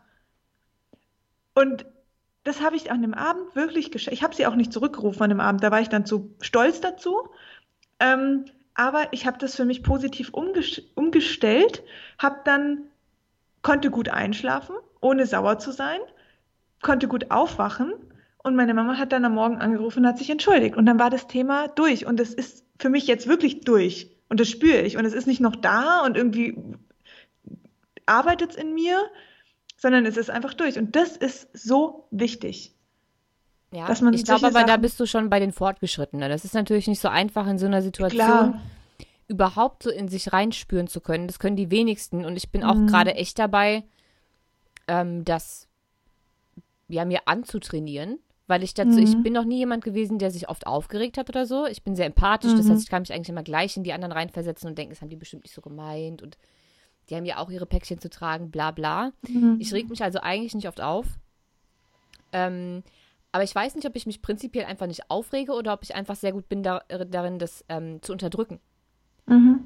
[1.55, 1.85] Und
[2.45, 4.15] das habe ich an dem Abend wirklich geschafft.
[4.15, 6.81] Ich habe sie auch nicht zurückgerufen an dem Abend, da war ich dann zu stolz
[6.81, 7.29] dazu.
[8.01, 11.83] Ähm, aber ich habe das für mich positiv umges umgestellt,
[12.19, 12.85] habe dann
[13.63, 16.01] konnte gut einschlafen, ohne sauer zu sein,
[16.81, 17.93] konnte gut aufwachen
[18.43, 20.77] und meine Mama hat dann am Morgen angerufen und hat sich entschuldigt.
[20.77, 24.41] Und dann war das Thema durch und es ist für mich jetzt wirklich durch und
[24.41, 24.97] das spüre ich.
[24.97, 26.57] Und es ist nicht noch da und irgendwie
[28.07, 28.99] arbeitet es in mir,
[29.77, 30.79] sondern es ist einfach durch.
[30.79, 32.75] Und das ist so wichtig.
[33.73, 36.29] Ja, Dass man ich glaube aber, da bist du schon bei den Fortgeschrittenen.
[36.29, 38.63] Das ist natürlich nicht so einfach in so einer Situation Klar.
[39.29, 41.27] überhaupt so in sich reinspüren zu können.
[41.27, 42.25] Das können die wenigsten.
[42.27, 42.87] Und ich bin auch Mhm.
[42.87, 43.85] gerade echt dabei,
[44.89, 45.69] ähm, das
[46.89, 49.23] ja mir anzutrainieren, weil ich dazu, ich Mhm.
[49.23, 51.65] bin noch nie jemand gewesen, der sich oft aufgeregt hat oder so.
[51.65, 52.73] Ich bin sehr empathisch, das Mhm.
[52.73, 55.09] heißt, ich kann mich eigentlich immer gleich in die anderen reinversetzen und denken, das haben
[55.09, 56.37] die bestimmt nicht so gemeint und
[57.09, 59.13] die haben ja auch ihre Päckchen zu tragen, bla bla.
[59.27, 59.57] Mhm.
[59.59, 61.07] Ich reg mich also eigentlich nicht oft auf.
[62.33, 62.83] Ähm,
[63.33, 66.17] aber ich weiß nicht, ob ich mich prinzipiell einfach nicht aufrege oder ob ich einfach
[66.17, 68.61] sehr gut bin da, darin, das ähm, zu unterdrücken.
[69.27, 69.61] Mhm.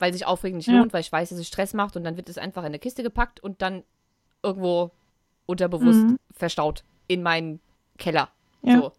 [0.00, 0.78] Weil sich Aufregen nicht Ja.
[0.78, 2.80] lohnt, weil ich weiß, dass es Stress macht und dann wird es einfach in eine
[2.80, 3.84] Kiste gepackt und dann
[4.42, 4.90] irgendwo
[5.46, 6.18] unterbewusst Mhm.
[6.32, 7.60] verstaut in meinen
[7.96, 8.28] Keller.
[8.62, 8.80] Ja.
[8.80, 8.92] So.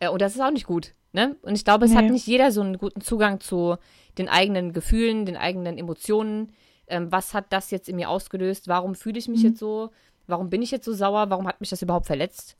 [0.00, 0.92] Äh, und das ist auch nicht gut.
[1.12, 1.36] Ne?
[1.42, 1.98] Und ich glaube, es nee.
[1.98, 3.76] hat nicht jeder so einen guten Zugang zu
[4.18, 6.52] den eigenen Gefühlen, den eigenen Emotionen.
[6.88, 8.68] Ähm, was hat das jetzt in mir ausgelöst?
[8.68, 9.50] Warum fühle ich mich mhm.
[9.50, 9.90] jetzt so?
[10.26, 11.30] Warum bin ich jetzt so sauer?
[11.30, 12.56] Warum hat mich das überhaupt verletzt?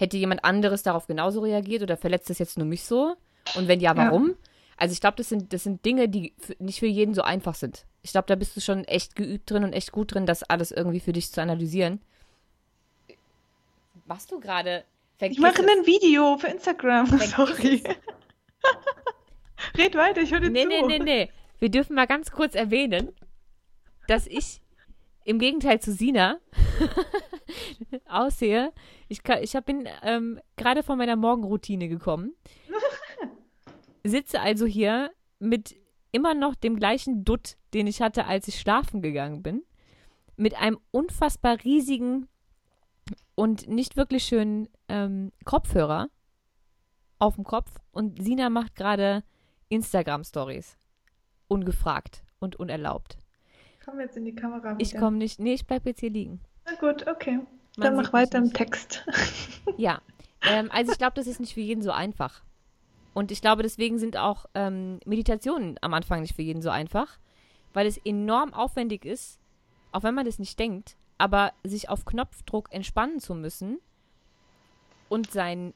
[0.00, 3.16] Hätte jemand anderes darauf genauso reagiert oder verletzt es jetzt nur mich so?
[3.54, 4.28] Und wenn ja, warum?
[4.28, 4.34] Ja.
[4.78, 7.84] Also ich glaube, das sind, das sind Dinge, die nicht für jeden so einfach sind.
[8.00, 10.70] Ich glaube, da bist du schon echt geübt drin und echt gut drin, das alles
[10.70, 12.00] irgendwie für dich zu analysieren.
[14.06, 14.84] Machst du gerade?
[15.20, 17.06] Ich mache ein Video für Instagram.
[17.18, 17.82] Vergiss Sorry.
[19.76, 20.68] Red weiter, ich höre dir nee, zu.
[20.68, 21.30] Nee, nee, nee.
[21.58, 23.12] Wir dürfen mal ganz kurz erwähnen,
[24.08, 24.62] dass ich
[25.30, 26.38] im Gegenteil zu Sina
[28.08, 28.72] aussehe.
[29.08, 32.34] Ich, kann, ich hab, bin ähm, gerade von meiner Morgenroutine gekommen.
[34.04, 35.76] Sitze also hier mit
[36.10, 39.62] immer noch dem gleichen Dutt, den ich hatte, als ich schlafen gegangen bin.
[40.36, 42.26] Mit einem unfassbar riesigen
[43.36, 46.08] und nicht wirklich schönen ähm, Kopfhörer
[47.20, 47.70] auf dem Kopf.
[47.92, 49.22] Und Sina macht gerade
[49.68, 50.76] Instagram-Stories.
[51.46, 53.16] Ungefragt und unerlaubt.
[53.84, 54.72] Komm jetzt in die Kamera.
[54.72, 54.80] Wieder.
[54.80, 55.40] Ich komme nicht.
[55.40, 56.40] Nee, ich bleib jetzt hier liegen.
[56.66, 57.40] Na gut, okay.
[57.76, 59.06] Man Dann mach weiter im Text.
[59.76, 60.00] ja.
[60.42, 62.42] Ähm, also ich glaube, das ist nicht für jeden so einfach.
[63.14, 67.18] Und ich glaube, deswegen sind auch ähm, Meditationen am Anfang nicht für jeden so einfach,
[67.72, 69.38] weil es enorm aufwendig ist,
[69.92, 73.78] auch wenn man das nicht denkt, aber sich auf Knopfdruck entspannen zu müssen
[75.08, 75.74] und sein,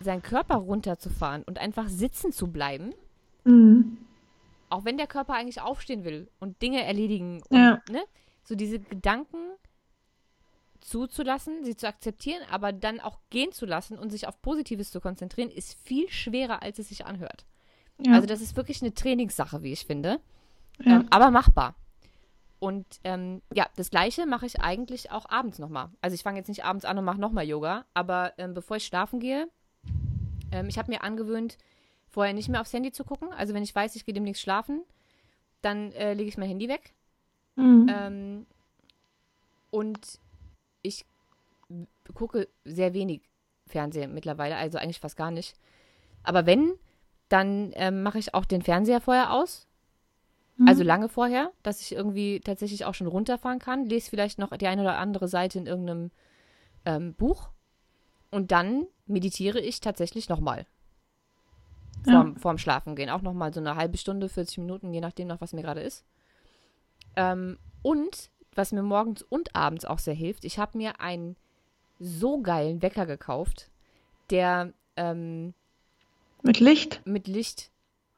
[0.00, 2.94] seinen Körper runterzufahren und einfach sitzen zu bleiben.
[3.44, 3.98] Mhm.
[4.70, 7.42] Auch wenn der Körper eigentlich aufstehen will und Dinge erledigen.
[7.48, 7.82] Und, ja.
[7.90, 8.02] ne?
[8.44, 9.36] So diese Gedanken
[10.80, 15.00] zuzulassen, sie zu akzeptieren, aber dann auch gehen zu lassen und sich auf Positives zu
[15.00, 17.44] konzentrieren, ist viel schwerer, als es sich anhört.
[17.98, 18.14] Ja.
[18.14, 20.20] Also das ist wirklich eine Trainingssache, wie ich finde.
[20.80, 20.96] Ja.
[20.96, 21.74] Ähm, aber machbar.
[22.58, 25.90] Und ähm, ja, das gleiche mache ich eigentlich auch abends nochmal.
[26.00, 28.84] Also ich fange jetzt nicht abends an und mache nochmal Yoga, aber ähm, bevor ich
[28.84, 29.48] schlafen gehe,
[30.52, 31.56] ähm, ich habe mir angewöhnt,
[32.10, 33.32] vorher nicht mehr aufs Handy zu gucken.
[33.32, 34.82] Also wenn ich weiß, ich gehe demnächst schlafen,
[35.62, 36.92] dann äh, lege ich mein Handy weg.
[37.56, 37.86] Mhm.
[37.88, 38.46] Ähm,
[39.70, 40.18] und
[40.82, 41.06] ich
[42.14, 43.22] gucke sehr wenig
[43.66, 45.54] Fernsehen mittlerweile, also eigentlich fast gar nicht.
[46.22, 46.74] Aber wenn,
[47.28, 49.68] dann ähm, mache ich auch den Fernseher vorher aus.
[50.56, 50.68] Mhm.
[50.68, 53.86] Also lange vorher, dass ich irgendwie tatsächlich auch schon runterfahren kann.
[53.86, 56.10] Lese vielleicht noch die eine oder andere Seite in irgendeinem
[56.84, 57.50] ähm, Buch.
[58.30, 60.66] Und dann meditiere ich tatsächlich nochmal.
[62.04, 62.40] Vorm, ja.
[62.40, 63.10] vorm Schlafen gehen.
[63.10, 66.04] Auch nochmal so eine halbe Stunde, 40 Minuten, je nachdem noch, was mir gerade ist.
[67.16, 71.36] Ähm, und was mir morgens und abends auch sehr hilft, ich habe mir einen
[71.98, 73.70] so geilen Wecker gekauft,
[74.30, 75.54] der ähm,
[76.42, 77.02] mit Licht?
[77.04, 77.70] Mit Licht.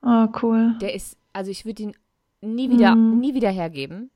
[0.03, 0.77] Oh, cool.
[0.81, 1.97] Der ist, also ich würde ihn
[2.40, 3.18] nie wieder, mm.
[3.18, 4.11] nie wieder hergeben.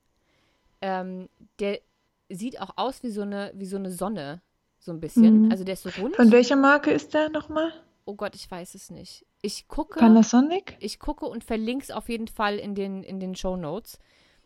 [0.81, 1.81] Ähm, der
[2.29, 4.43] sieht auch aus wie so eine, wie so eine Sonne,
[4.79, 5.49] so ein bisschen.
[5.49, 5.51] Mm.
[5.51, 6.17] Also der ist so rund.
[6.17, 7.73] Von welcher Marke ist der nochmal?
[8.05, 9.27] Oh Gott, ich weiß es nicht.
[9.47, 10.01] Ich gucke.
[10.01, 10.77] Panasonic?
[10.81, 14.01] Ich gucke und verlinke es auf jeden Fall in den, in den Show Notes.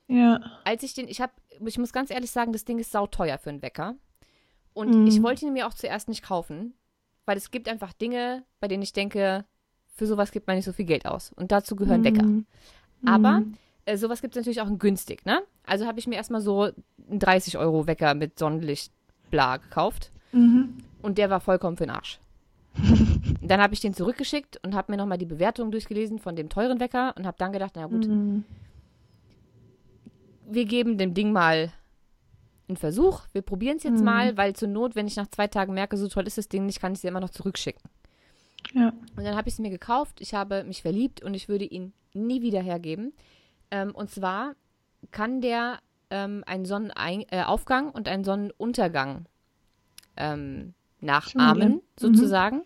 [0.08, 0.40] Ja.
[0.64, 1.32] Als ich den, ich habe,
[1.64, 3.94] ich muss ganz ehrlich sagen, das Ding ist sauteuer für einen Wecker.
[4.74, 5.06] Und mhm.
[5.06, 6.74] ich wollte ihn mir auch zuerst nicht kaufen,
[7.24, 9.46] weil es gibt einfach Dinge, bei denen ich denke,
[9.94, 11.32] für sowas gibt man nicht so viel Geld aus.
[11.34, 12.04] Und dazu gehören mhm.
[12.04, 12.26] Wecker.
[13.06, 13.54] Aber mhm.
[13.86, 15.40] äh, sowas gibt es natürlich auch in günstig, ne?
[15.64, 18.92] Also habe ich mir erstmal so einen 30-Euro-Wecker mit Sonnenlicht
[19.30, 20.12] bla gekauft.
[20.32, 20.76] Mhm.
[21.00, 22.20] Und der war vollkommen für den Arsch.
[23.42, 26.80] dann habe ich den zurückgeschickt und habe mir nochmal die Bewertung durchgelesen von dem teuren
[26.80, 28.44] Wecker und habe dann gedacht, na gut, mhm
[30.50, 31.72] wir geben dem Ding mal
[32.68, 33.22] einen Versuch.
[33.33, 34.04] Wir probieren es jetzt mhm.
[34.04, 36.66] mal, weil zur Not, wenn ich nach zwei Tagen merke, so toll ist das Ding
[36.66, 37.83] nicht, kann ich sie immer noch zurückschicken.
[38.74, 38.92] Ja.
[39.16, 40.20] Und dann habe ich es mir gekauft.
[40.20, 43.12] Ich habe mich verliebt und ich würde ihn nie wieder hergeben.
[43.70, 44.54] Ähm, und zwar
[45.12, 45.78] kann der
[46.11, 49.26] ähm, einen Sonnenaufgang äh, und einen Sonnenuntergang
[50.16, 51.80] ähm, nachahmen, mhm.
[51.98, 52.56] sozusagen.
[52.56, 52.62] Mhm.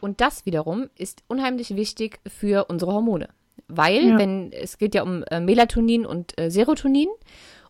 [0.00, 3.28] Und das wiederum ist unheimlich wichtig für unsere Hormone
[3.70, 4.18] weil, ja.
[4.18, 7.08] wenn es geht ja um äh, Melatonin und äh, Serotonin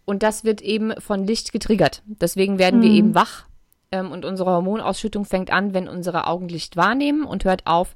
[0.05, 2.03] und das wird eben von Licht getriggert.
[2.07, 2.85] Deswegen werden mhm.
[2.85, 3.47] wir eben wach
[3.93, 7.95] ähm, und unsere Hormonausschüttung fängt an, wenn unsere Augen Licht wahrnehmen und hört auf,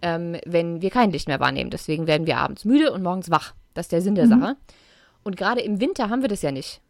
[0.00, 1.70] ähm, wenn wir kein Licht mehr wahrnehmen.
[1.70, 3.54] Deswegen werden wir abends müde und morgens wach.
[3.74, 4.40] Das ist der Sinn der mhm.
[4.40, 4.56] Sache.
[5.22, 6.80] Und gerade im Winter haben wir das ja nicht,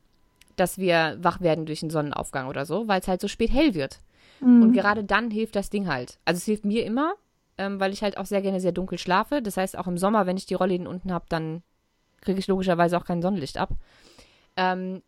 [0.57, 3.75] dass wir wach werden durch einen Sonnenaufgang oder so, weil es halt so spät hell
[3.75, 3.99] wird.
[4.43, 4.63] Mhm.
[4.63, 6.19] Und gerade dann hilft das Ding halt.
[6.25, 7.15] Also es hilft mir immer,
[7.59, 9.43] ähm, weil ich halt auch sehr gerne sehr dunkel schlafe.
[9.43, 11.63] Das heißt, auch im Sommer, wenn ich die Rollläden unten habe, dann
[12.21, 13.71] kriege ich logischerweise auch kein Sonnenlicht ab.
[14.57, 15.03] Ähm,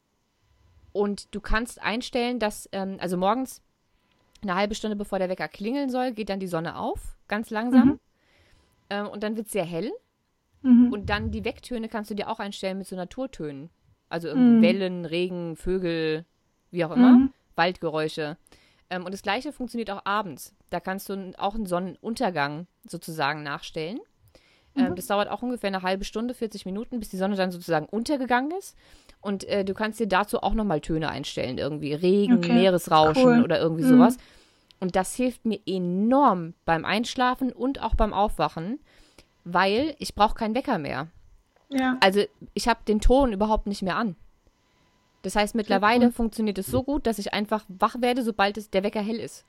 [0.92, 3.62] und du kannst einstellen, dass, ähm, also morgens
[4.42, 7.88] eine halbe Stunde bevor der Wecker klingeln soll, geht dann die Sonne auf, ganz langsam.
[7.88, 8.00] Mhm.
[8.90, 9.90] Ähm, und dann wird es sehr hell.
[10.62, 10.92] Mhm.
[10.92, 13.70] Und dann die Wecktöne kannst du dir auch einstellen mit so Naturtönen.
[14.08, 14.62] Also mhm.
[14.62, 16.24] Wellen, Regen, Vögel,
[16.70, 17.32] wie auch immer, mhm.
[17.56, 18.36] Waldgeräusche.
[18.94, 20.54] Ähm, und das gleiche funktioniert auch abends.
[20.70, 23.98] Da kannst du auch einen Sonnenuntergang sozusagen nachstellen.
[24.76, 24.96] Ähm, mhm.
[24.96, 28.50] das dauert auch ungefähr eine halbe Stunde, 40 Minuten, bis die Sonne dann sozusagen untergegangen
[28.58, 28.76] ist.
[29.20, 32.52] Und äh, du kannst dir dazu auch nochmal Töne einstellen, irgendwie Regen, okay.
[32.52, 33.44] Meeresrauschen cool.
[33.44, 33.88] oder irgendwie mhm.
[33.88, 34.16] sowas.
[34.80, 38.80] Und das hilft mir enorm beim Einschlafen und auch beim Aufwachen,
[39.44, 41.08] weil ich brauche keinen Wecker mehr.
[41.70, 41.96] Ja.
[42.00, 42.22] Also
[42.52, 44.16] ich habe den Ton überhaupt nicht mehr an.
[45.24, 48.82] Das heißt, mittlerweile funktioniert es so gut, dass ich einfach wach werde, sobald es der
[48.82, 49.46] Wecker hell ist.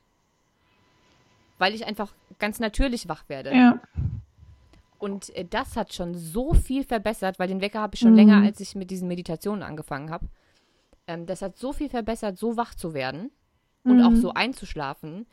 [1.57, 3.53] Weil ich einfach ganz natürlich wach werde.
[3.53, 3.81] Ja.
[4.99, 8.15] Und äh, das hat schon so viel verbessert, weil den Wecker habe ich schon mhm.
[8.15, 10.29] länger, als ich mit diesen Meditationen angefangen habe.
[11.07, 13.29] Ähm, das hat so viel verbessert, so wach zu werden
[13.83, 14.03] und mhm.
[14.03, 15.25] auch so einzuschlafen.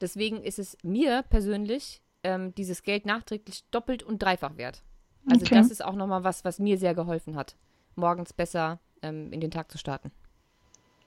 [0.00, 4.82] Deswegen ist es mir persönlich ähm, dieses Geld nachträglich doppelt und dreifach wert.
[5.30, 5.54] Also okay.
[5.54, 7.54] das ist auch nochmal was, was mir sehr geholfen hat,
[7.94, 10.10] morgens besser ähm, in den Tag zu starten.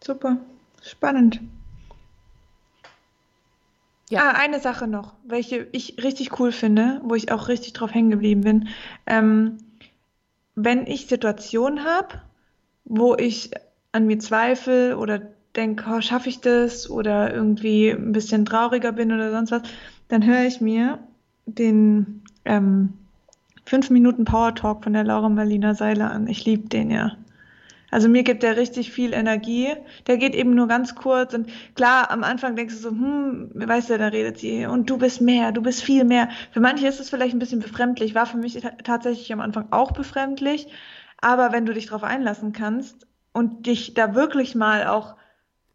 [0.03, 0.37] Super,
[0.81, 1.41] spannend.
[4.09, 4.21] Ja.
[4.21, 8.09] Ah, eine Sache noch, welche ich richtig cool finde, wo ich auch richtig drauf hängen
[8.09, 8.69] geblieben bin.
[9.05, 9.57] Ähm,
[10.55, 12.21] wenn ich Situationen habe,
[12.85, 13.51] wo ich
[13.91, 15.21] an mir zweifle oder
[15.55, 19.61] denke, oh, schaffe ich das oder irgendwie ein bisschen trauriger bin oder sonst was,
[20.07, 20.99] dann höre ich mir
[21.45, 22.93] den ähm,
[23.65, 26.27] 5 Minuten Power Talk von der Laura Marlina Seiler an.
[26.27, 27.15] Ich liebe den ja.
[27.91, 29.73] Also mir gibt der richtig viel Energie.
[30.07, 33.89] Der geht eben nur ganz kurz und klar, am Anfang denkst du so, hm, weißt
[33.89, 36.29] du, da redet sie und du bist mehr, du bist viel mehr.
[36.51, 39.91] Für manche ist es vielleicht ein bisschen befremdlich, war für mich tatsächlich am Anfang auch
[39.91, 40.67] befremdlich.
[41.21, 45.15] Aber wenn du dich darauf einlassen kannst und dich da wirklich mal auch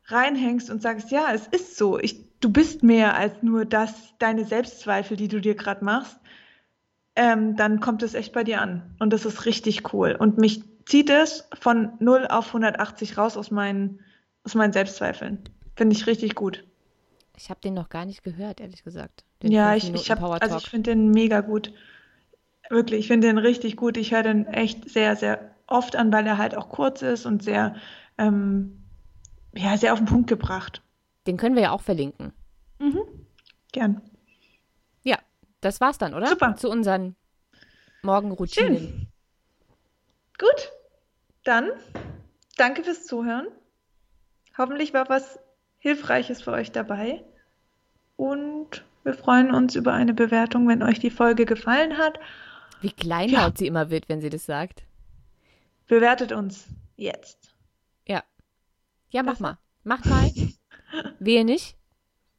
[0.06, 4.44] reinhängst und sagst, ja, es ist so, ich, du bist mehr als nur das, deine
[4.44, 6.18] Selbstzweifel, die du dir gerade machst,
[7.16, 8.96] ähm, dann kommt es echt bei dir an.
[8.98, 10.16] Und das ist richtig cool.
[10.18, 14.00] Und mich zieht es von 0 auf 180 raus aus meinen,
[14.44, 15.48] aus meinen Selbstzweifeln.
[15.76, 16.64] Finde ich richtig gut.
[17.36, 19.24] Ich habe den noch gar nicht gehört, ehrlich gesagt.
[19.42, 21.72] ja, ich, ich habe, also ich finde den mega gut.
[22.70, 23.96] Wirklich, ich finde den richtig gut.
[23.96, 27.42] Ich höre den echt sehr, sehr oft an, weil er halt auch kurz ist und
[27.42, 27.74] sehr,
[28.18, 28.84] ähm,
[29.54, 30.82] ja, sehr auf den Punkt gebracht.
[31.26, 32.32] Den können wir ja auch verlinken.
[32.78, 33.02] Mhm.
[33.72, 34.00] Gern.
[35.02, 35.18] Ja,
[35.60, 36.28] das war's dann, oder?
[36.28, 36.54] Super.
[36.56, 37.16] Zu unseren
[38.02, 38.78] Morgenroutinen.
[38.78, 39.13] Schön.
[40.38, 40.72] Gut,
[41.44, 41.70] dann
[42.56, 43.48] danke fürs Zuhören.
[44.56, 45.38] Hoffentlich war was
[45.78, 47.22] Hilfreiches für euch dabei.
[48.16, 52.18] Und wir freuen uns über eine Bewertung, wenn euch die Folge gefallen hat.
[52.80, 53.58] Wie kleinlaut ja.
[53.58, 54.84] sie immer wird, wenn sie das sagt.
[55.86, 56.66] Bewertet uns
[56.96, 57.54] jetzt.
[58.06, 58.22] Ja.
[59.10, 59.58] Ja, mach mal.
[59.82, 60.30] Mach mal.
[61.18, 61.76] Wehe nicht.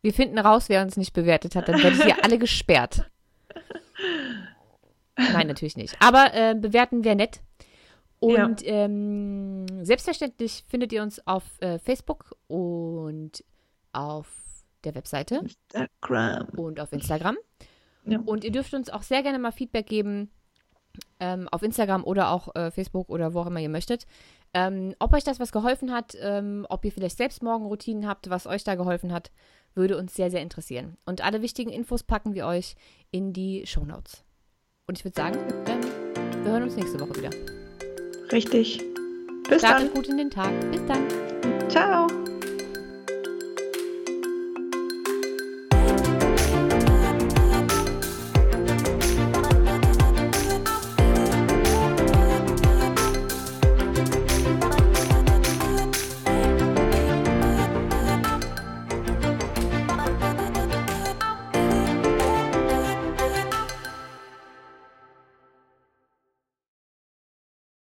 [0.01, 1.67] Wir finden raus, wer uns nicht bewertet hat.
[1.67, 3.09] Dann werdet ihr alle gesperrt.
[5.17, 5.95] Nein, natürlich nicht.
[5.99, 7.41] Aber äh, bewerten wäre nett.
[8.19, 8.73] Und ja.
[8.85, 13.43] ähm, selbstverständlich findet ihr uns auf äh, Facebook und
[13.91, 14.27] auf
[14.83, 15.41] der Webseite.
[15.73, 16.47] Instagram.
[16.57, 17.37] Und auf Instagram.
[18.05, 18.19] Ja.
[18.19, 20.29] Und ihr dürft uns auch sehr gerne mal Feedback geben
[21.19, 24.05] ähm, auf Instagram oder auch äh, Facebook oder wo auch immer ihr möchtet.
[24.53, 28.47] Ähm, ob euch das was geholfen hat, ähm, ob ihr vielleicht selbst Morgenroutinen habt, was
[28.47, 29.31] euch da geholfen hat,
[29.73, 30.97] würde uns sehr, sehr interessieren.
[31.05, 32.75] Und alle wichtigen Infos packen wir euch
[33.11, 34.23] in die Show Notes.
[34.87, 35.35] Und ich würde sagen,
[36.43, 37.54] wir hören uns nächste Woche wieder.
[38.31, 38.81] Richtig.
[39.49, 39.93] Bis Startet dann.
[39.93, 40.51] gut in den Tag.
[40.71, 41.69] Bis dann.
[41.69, 42.07] Ciao.